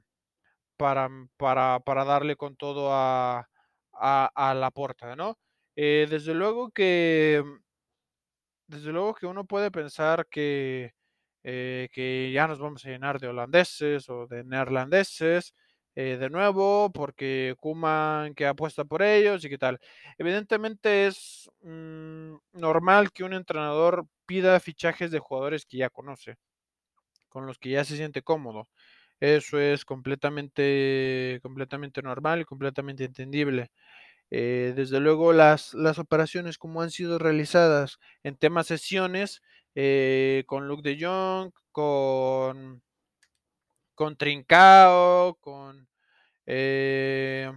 para, 0.77 1.09
para, 1.37 1.81
para 1.81 2.05
darle 2.05 2.37
con 2.37 2.57
todo 2.57 2.91
a, 2.93 3.49
a, 3.93 4.55
la 4.55 4.71
porta, 4.71 5.17
¿no? 5.17 5.39
Eh, 5.77 6.07
desde 6.11 6.35
luego 6.35 6.71
que, 6.71 7.43
desde 8.67 8.93
luego 8.93 9.15
que 9.15 9.27
uno 9.27 9.45
puede 9.45 9.71
pensar 9.71 10.27
que, 10.31 10.93
eh, 11.45 11.89
que 11.93 12.31
ya 12.33 12.47
nos 12.47 12.59
vamos 12.59 12.85
a 12.85 12.91
llenar 12.91 13.21
de 13.21 13.29
holandeses 13.29 14.09
o 14.09 14.27
de 14.27 14.45
neerlandeses, 14.45 15.55
eh, 15.97 16.17
de 16.21 16.31
nuevo, 16.31 16.91
porque 16.93 17.55
Kuman 17.59 18.35
que 18.35 18.47
apuesta 18.47 18.85
por 18.85 19.03
ellos 19.03 19.45
y 19.45 19.49
qué 19.49 19.59
tal. 19.59 19.79
Evidentemente 20.19 21.07
es 21.07 21.51
mm, 21.63 22.35
normal 22.53 23.13
que 23.13 23.25
un 23.25 23.35
entrenador 23.35 24.07
pida 24.27 24.61
fichajes 24.61 25.11
de 25.11 25.19
jugadores 25.19 25.67
que 25.67 25.79
ya 25.79 25.91
conoce, 25.91 26.37
con 27.29 27.47
los 27.47 27.59
que 27.59 27.71
ya 27.71 27.85
se 27.85 27.97
siente 27.97 28.23
cómodo. 28.23 28.69
Eso 29.21 29.59
es 29.61 29.85
completamente, 29.85 31.41
completamente 31.43 32.03
normal 32.03 32.41
y 32.43 32.45
completamente 32.45 33.05
entendible. 33.05 33.71
Eh, 34.31 34.73
desde 34.77 35.01
luego 35.01 35.33
las, 35.33 35.75
las 35.75 35.99
operaciones 35.99 36.59
como 36.59 36.83
han 36.83 36.91
sido 36.93 37.19
realizadas 37.19 37.99
en 38.25 38.37
temas 38.37 38.69
sesiones 38.69 39.43
eh, 39.75 40.45
con 40.47 40.69
Luke 40.69 40.83
de 40.83 40.99
Jong, 41.05 41.53
con 41.73 42.83
con 43.95 44.17
Trincao, 44.17 45.37
con 45.41 45.87
eh, 46.47 47.53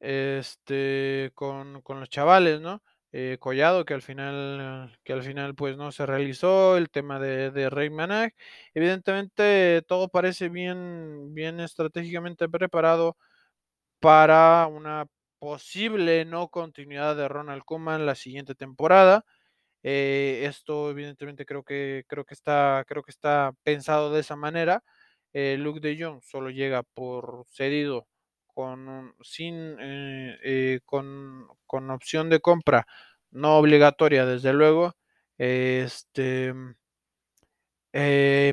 este, 0.00 1.30
con, 1.34 1.82
con, 1.82 2.00
los 2.00 2.08
chavales, 2.08 2.60
¿no? 2.60 2.82
Eh, 3.12 3.36
Collado, 3.38 3.84
que 3.84 3.94
al 3.94 4.02
final, 4.02 4.98
que 5.04 5.12
al 5.12 5.22
final 5.22 5.54
pues 5.54 5.76
no 5.76 5.92
se 5.92 6.06
realizó, 6.06 6.76
el 6.78 6.90
tema 6.90 7.20
de, 7.20 7.50
de 7.50 7.70
Rey 7.70 7.90
Manag. 7.90 8.34
Evidentemente 8.74 9.82
todo 9.86 10.08
parece 10.08 10.48
bien, 10.48 11.34
bien 11.34 11.60
estratégicamente 11.60 12.48
preparado 12.48 13.16
para 14.00 14.66
una 14.66 15.06
posible 15.38 16.24
no 16.24 16.48
continuidad 16.48 17.16
de 17.16 17.28
Ronald 17.28 17.64
Koeman 17.64 18.06
la 18.06 18.14
siguiente 18.14 18.54
temporada. 18.54 19.24
Eh, 19.82 20.44
esto 20.46 20.90
evidentemente 20.90 21.44
creo 21.44 21.64
que, 21.64 22.04
creo, 22.08 22.24
que 22.24 22.34
está, 22.34 22.84
creo 22.86 23.02
que 23.02 23.10
está 23.10 23.52
pensado 23.64 24.12
de 24.12 24.20
esa 24.20 24.36
manera. 24.36 24.82
Eh, 25.32 25.56
Luke 25.58 25.80
de 25.80 25.96
Jong 26.02 26.22
solo 26.22 26.50
llega 26.50 26.82
por 26.82 27.46
cedido 27.50 28.06
con 28.46 29.14
sin 29.22 29.76
eh, 29.80 30.80
con, 30.84 31.46
con, 31.66 31.90
opción 31.90 32.28
de 32.30 32.40
compra 32.40 32.86
no 33.30 33.56
obligatoria, 33.58 34.26
desde 34.26 34.52
luego, 34.52 34.94
este 35.38 36.54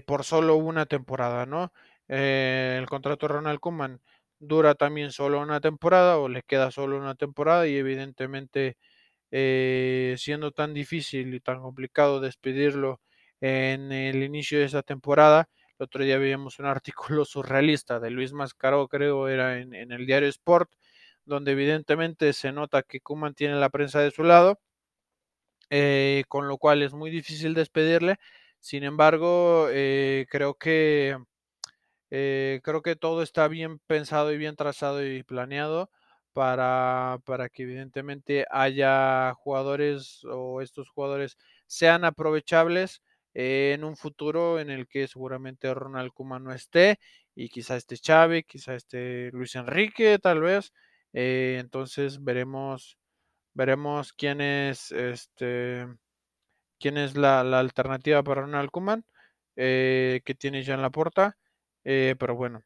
por 0.05 0.23
solo 0.23 0.55
una 0.55 0.85
temporada, 0.85 1.45
¿no? 1.45 1.71
El 2.07 2.85
contrato 2.87 3.27
de 3.27 3.33
Ronald 3.33 3.59
Koeman 3.59 4.01
dura 4.39 4.75
también 4.75 5.11
solo 5.11 5.41
una 5.41 5.59
temporada 5.61 6.17
o 6.17 6.29
le 6.29 6.43
queda 6.43 6.71
solo 6.71 6.97
una 6.97 7.15
temporada 7.15 7.67
y 7.67 7.75
evidentemente 7.77 8.77
eh, 9.31 10.15
siendo 10.17 10.51
tan 10.51 10.73
difícil 10.73 11.33
y 11.33 11.39
tan 11.39 11.61
complicado 11.61 12.19
despedirlo 12.19 13.01
en 13.41 13.91
el 13.91 14.23
inicio 14.23 14.59
de 14.59 14.65
esa 14.65 14.81
temporada, 14.83 15.49
el 15.77 15.83
otro 15.85 16.03
día 16.03 16.17
veíamos 16.17 16.59
un 16.59 16.65
artículo 16.67 17.25
surrealista 17.25 17.99
de 17.99 18.09
Luis 18.11 18.33
Mascaró, 18.33 18.87
creo 18.87 19.27
era 19.27 19.59
en, 19.59 19.73
el 19.73 20.05
diario 20.05 20.29
Sport, 20.29 20.71
donde 21.25 21.51
evidentemente 21.51 22.33
se 22.33 22.51
nota 22.51 22.83
que 22.83 23.01
Kuman 23.01 23.35
tiene 23.35 23.55
la 23.55 23.69
prensa 23.69 23.99
de 24.01 24.11
su 24.11 24.23
lado, 24.23 24.59
eh, 25.69 26.23
con 26.27 26.47
lo 26.47 26.57
cual 26.57 26.81
es 26.81 26.93
muy 26.93 27.11
difícil 27.11 27.53
despedirle. 27.53 28.17
Sin 28.59 28.83
embargo, 28.83 29.67
eh, 29.71 30.25
creo 30.29 30.55
que 30.55 31.17
creo 32.09 32.81
que 32.81 32.95
todo 32.95 33.21
está 33.21 33.47
bien 33.47 33.79
pensado 33.85 34.33
y 34.33 34.37
bien 34.37 34.55
trazado 34.55 35.05
y 35.05 35.21
planeado 35.23 35.91
para, 36.39 37.19
para 37.25 37.49
que 37.49 37.63
evidentemente 37.63 38.45
haya 38.49 39.33
jugadores 39.33 40.23
o 40.23 40.61
estos 40.61 40.89
jugadores 40.89 41.37
sean 41.67 42.05
aprovechables 42.05 43.01
en 43.33 43.83
un 43.83 43.97
futuro 43.97 44.57
en 44.57 44.69
el 44.69 44.87
que 44.87 45.09
seguramente 45.09 45.73
Ronald 45.73 46.13
Koeman 46.13 46.45
no 46.45 46.53
esté 46.53 46.97
y 47.35 47.49
quizá 47.49 47.75
esté 47.75 47.97
Xavi, 47.97 48.43
quizá 48.43 48.75
esté 48.75 49.31
Luis 49.33 49.53
Enrique, 49.55 50.17
tal 50.17 50.39
vez. 50.39 50.71
Eh, 51.11 51.57
entonces 51.59 52.23
veremos 52.23 52.97
veremos 53.53 54.13
quién 54.13 54.39
es 54.39 54.93
este 54.93 55.87
quién 56.79 56.97
es 56.97 57.17
la, 57.17 57.41
alternativa 57.59 58.23
para 58.23 58.43
Ronald 58.43 58.71
Koeman 58.71 59.03
eh, 59.57 60.21
que 60.23 60.35
tiene 60.35 60.63
ya 60.63 60.75
en 60.75 60.81
la 60.81 60.89
puerta. 60.89 61.37
Eh, 61.83 62.15
pero 62.17 62.35
bueno, 62.35 62.63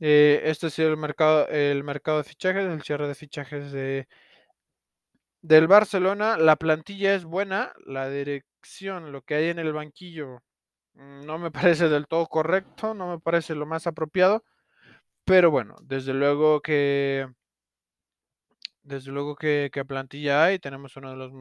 eh, 0.00 0.40
este 0.44 0.66
ha 0.66 0.70
sido 0.70 0.88
el 0.90 0.96
mercado, 0.96 1.48
el 1.48 1.84
mercado 1.84 2.18
de 2.18 2.24
fichajes, 2.24 2.64
el 2.64 2.82
cierre 2.82 3.08
de 3.08 3.14
fichajes 3.14 3.72
de, 3.72 4.08
del 5.42 5.68
Barcelona. 5.68 6.36
La 6.38 6.56
plantilla 6.56 7.14
es 7.14 7.24
buena, 7.24 7.72
la 7.86 8.08
dirección, 8.10 9.12
lo 9.12 9.22
que 9.22 9.34
hay 9.34 9.48
en 9.50 9.58
el 9.58 9.72
banquillo, 9.72 10.42
mm, 10.94 11.26
no 11.26 11.38
me 11.38 11.50
parece 11.74 11.88
del 11.88 12.06
todo 12.08 12.26
correcto, 12.28 12.94
no 12.94 13.08
me 13.10 13.20
parece 13.20 13.54
lo 13.54 13.66
más 13.66 13.86
apropiado. 13.86 14.44
Pero 15.24 15.50
bueno, 15.50 15.76
desde 15.82 16.14
luego 16.14 16.62
que 16.62 17.28
desde 18.82 19.12
luego 19.12 19.36
que, 19.36 19.70
que 19.72 19.84
plantilla 19.84 20.44
hay, 20.44 20.58
tenemos 20.58 20.96
uno 20.96 21.10
de 21.10 21.16
los 21.16 21.32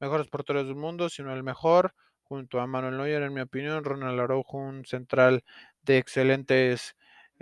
mejores 0.00 0.28
porteros 0.28 0.66
del 0.66 0.76
mundo, 0.76 1.08
sino 1.08 1.32
el 1.34 1.42
mejor, 1.42 1.94
junto 2.22 2.60
a 2.60 2.66
Manuel 2.66 2.96
Neuer, 2.96 3.22
en 3.22 3.34
mi 3.34 3.40
opinión, 3.40 3.84
Ronald 3.84 4.20
Araujo, 4.20 4.58
un 4.58 4.84
central 4.84 5.44
de 5.82 5.98
excelentes 5.98 6.94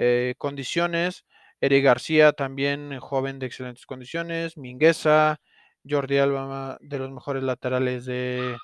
eh, 0.05 0.35
condiciones, 0.37 1.25
Eric 1.61 1.85
García, 1.85 2.33
también 2.33 2.99
joven 2.99 3.39
de 3.39 3.47
excelentes 3.47 3.87
condiciones, 3.87 4.57
Mingueza, 4.57 5.41
Jordi 5.89 6.19
Alba, 6.19 6.77
de 6.81 6.99
los 6.99 7.13
mejores 7.13 7.45
laterales 7.45 8.05
de, 8.05 8.57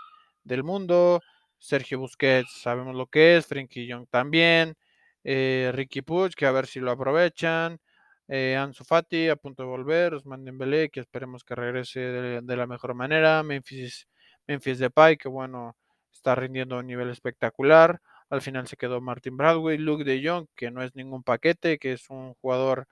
del 0.42 0.64
mundo, 0.64 1.20
Sergio 1.57 2.01
Busquets, 2.01 2.61
sabemos 2.61 2.96
lo 2.96 3.07
que 3.07 3.37
es, 3.37 3.46
Frenkie 3.46 3.87
Young 3.87 4.09
también, 4.11 4.74
eh, 5.22 5.70
Ricky 5.74 6.03
Puig, 6.03 6.35
que 6.35 6.44
a 6.44 6.51
ver 6.51 6.66
si 6.66 6.81
lo 6.81 6.90
aprovechan, 6.90 7.79
eh, 8.27 8.57
Ansu 8.57 8.83
Fati 8.83 9.29
a 9.29 9.37
punto 9.37 9.62
de 9.62 9.68
volver, 9.68 10.14
Usman 10.14 10.44
Dembélé, 10.44 10.90
que 10.90 10.98
esperemos 10.98 11.44
que 11.44 11.55
regrese 11.55 12.01
de, 12.01 12.40
de, 12.42 12.57
la 12.57 12.66
mejor 12.66 12.94
manera, 12.94 13.44
Memphis, 13.44 14.09
Memphis 14.48 14.81
Depay, 14.81 15.16
que 15.16 15.29
bueno, 15.29 15.77
está 16.12 16.35
rindiendo 16.35 16.74
a 16.74 16.81
un 16.81 16.88
nivel 16.88 17.11
espectacular, 17.11 18.01
al 18.30 18.42
final 18.42 18.66
se 18.68 18.76
quedó 18.76 19.00
Martin 19.00 19.36
Bradway, 19.36 19.78
Luke 19.78 20.04
de 20.04 20.22
Jong, 20.26 20.46
que 20.56 20.70
no 20.70 20.82
es 20.82 20.94
ningún 20.94 21.22
paquete, 21.22 21.78
que 21.78 21.92
es 21.94 22.10
un 22.10 22.34
jugador 22.34 22.86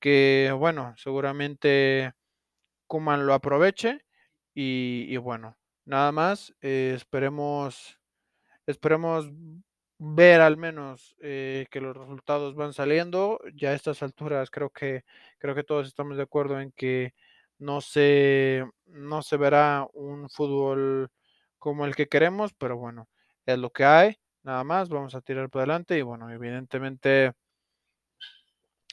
que, 0.00 0.52
bueno, 0.58 0.94
seguramente 0.98 2.12
Kuman 2.88 3.26
lo 3.26 3.34
aproveche, 3.34 4.00
y, 4.54 5.16
bueno, 5.18 5.56
nada 5.84 6.12
más, 6.12 6.54
eh, 6.62 6.92
esperemos, 6.96 7.98
esperemos 8.66 9.30
ver 9.98 10.40
al 10.40 10.56
menos 10.56 11.16
eh, 11.20 11.66
que 11.70 11.80
los 11.80 11.96
resultados 11.96 12.54
van 12.54 12.72
saliendo. 12.72 13.40
Ya 13.54 13.70
a 13.70 13.74
estas 13.74 14.02
alturas 14.02 14.50
creo 14.50 14.70
que 14.70 15.04
creo 15.38 15.54
que 15.54 15.64
todos 15.64 15.86
estamos 15.88 16.16
de 16.16 16.22
acuerdo 16.24 16.60
en 16.60 16.72
que 16.72 17.14
no 17.58 17.80
se 17.80 18.64
no 18.86 19.22
se 19.22 19.36
verá 19.36 19.86
un 19.94 20.28
fútbol 20.30 21.10
como 21.58 21.84
el 21.86 21.96
que 21.96 22.08
queremos, 22.08 22.52
pero 22.54 22.76
bueno, 22.78 23.08
es 23.46 23.58
lo 23.58 23.70
que 23.70 23.84
hay. 23.84 24.16
Nada 24.48 24.64
más, 24.64 24.88
vamos 24.88 25.14
a 25.14 25.20
tirar 25.20 25.50
por 25.50 25.60
adelante 25.60 25.98
y 25.98 26.00
bueno, 26.00 26.30
evidentemente 26.30 27.34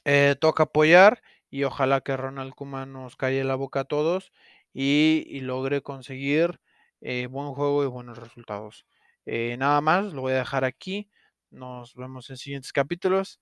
eh, 0.04 0.36
toca 0.38 0.64
apoyar 0.64 1.22
y 1.50 1.64
ojalá 1.64 2.02
que 2.02 2.18
Ronald 2.18 2.54
Koeman 2.54 2.92
nos 2.92 3.16
calle 3.16 3.42
la 3.46 3.56
boca 3.56 3.80
a 3.80 3.84
todos 3.86 4.34
y, 4.74 5.40
logre 5.40 5.82
conseguir 5.82 6.60
eh, 7.00 7.28
buen 7.28 7.54
juego 7.54 7.86
y 7.86 7.88
buenos 7.88 8.18
resultados. 8.18 8.86
Eh, 9.26 9.56
nada 9.58 9.80
más, 9.80 10.12
lo 10.12 10.24
voy 10.24 10.34
a 10.34 10.40
dejar 10.40 10.66
aquí. 10.66 11.10
Nos 11.52 11.96
vemos 11.96 12.30
en 12.30 12.36
siguientes 12.36 12.74
capítulos. 12.74 13.40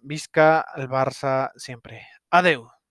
Vizca 0.00 0.60
al 0.60 0.88
Barça 0.88 1.52
siempre. 1.54 2.04
Adeu. 2.30 2.81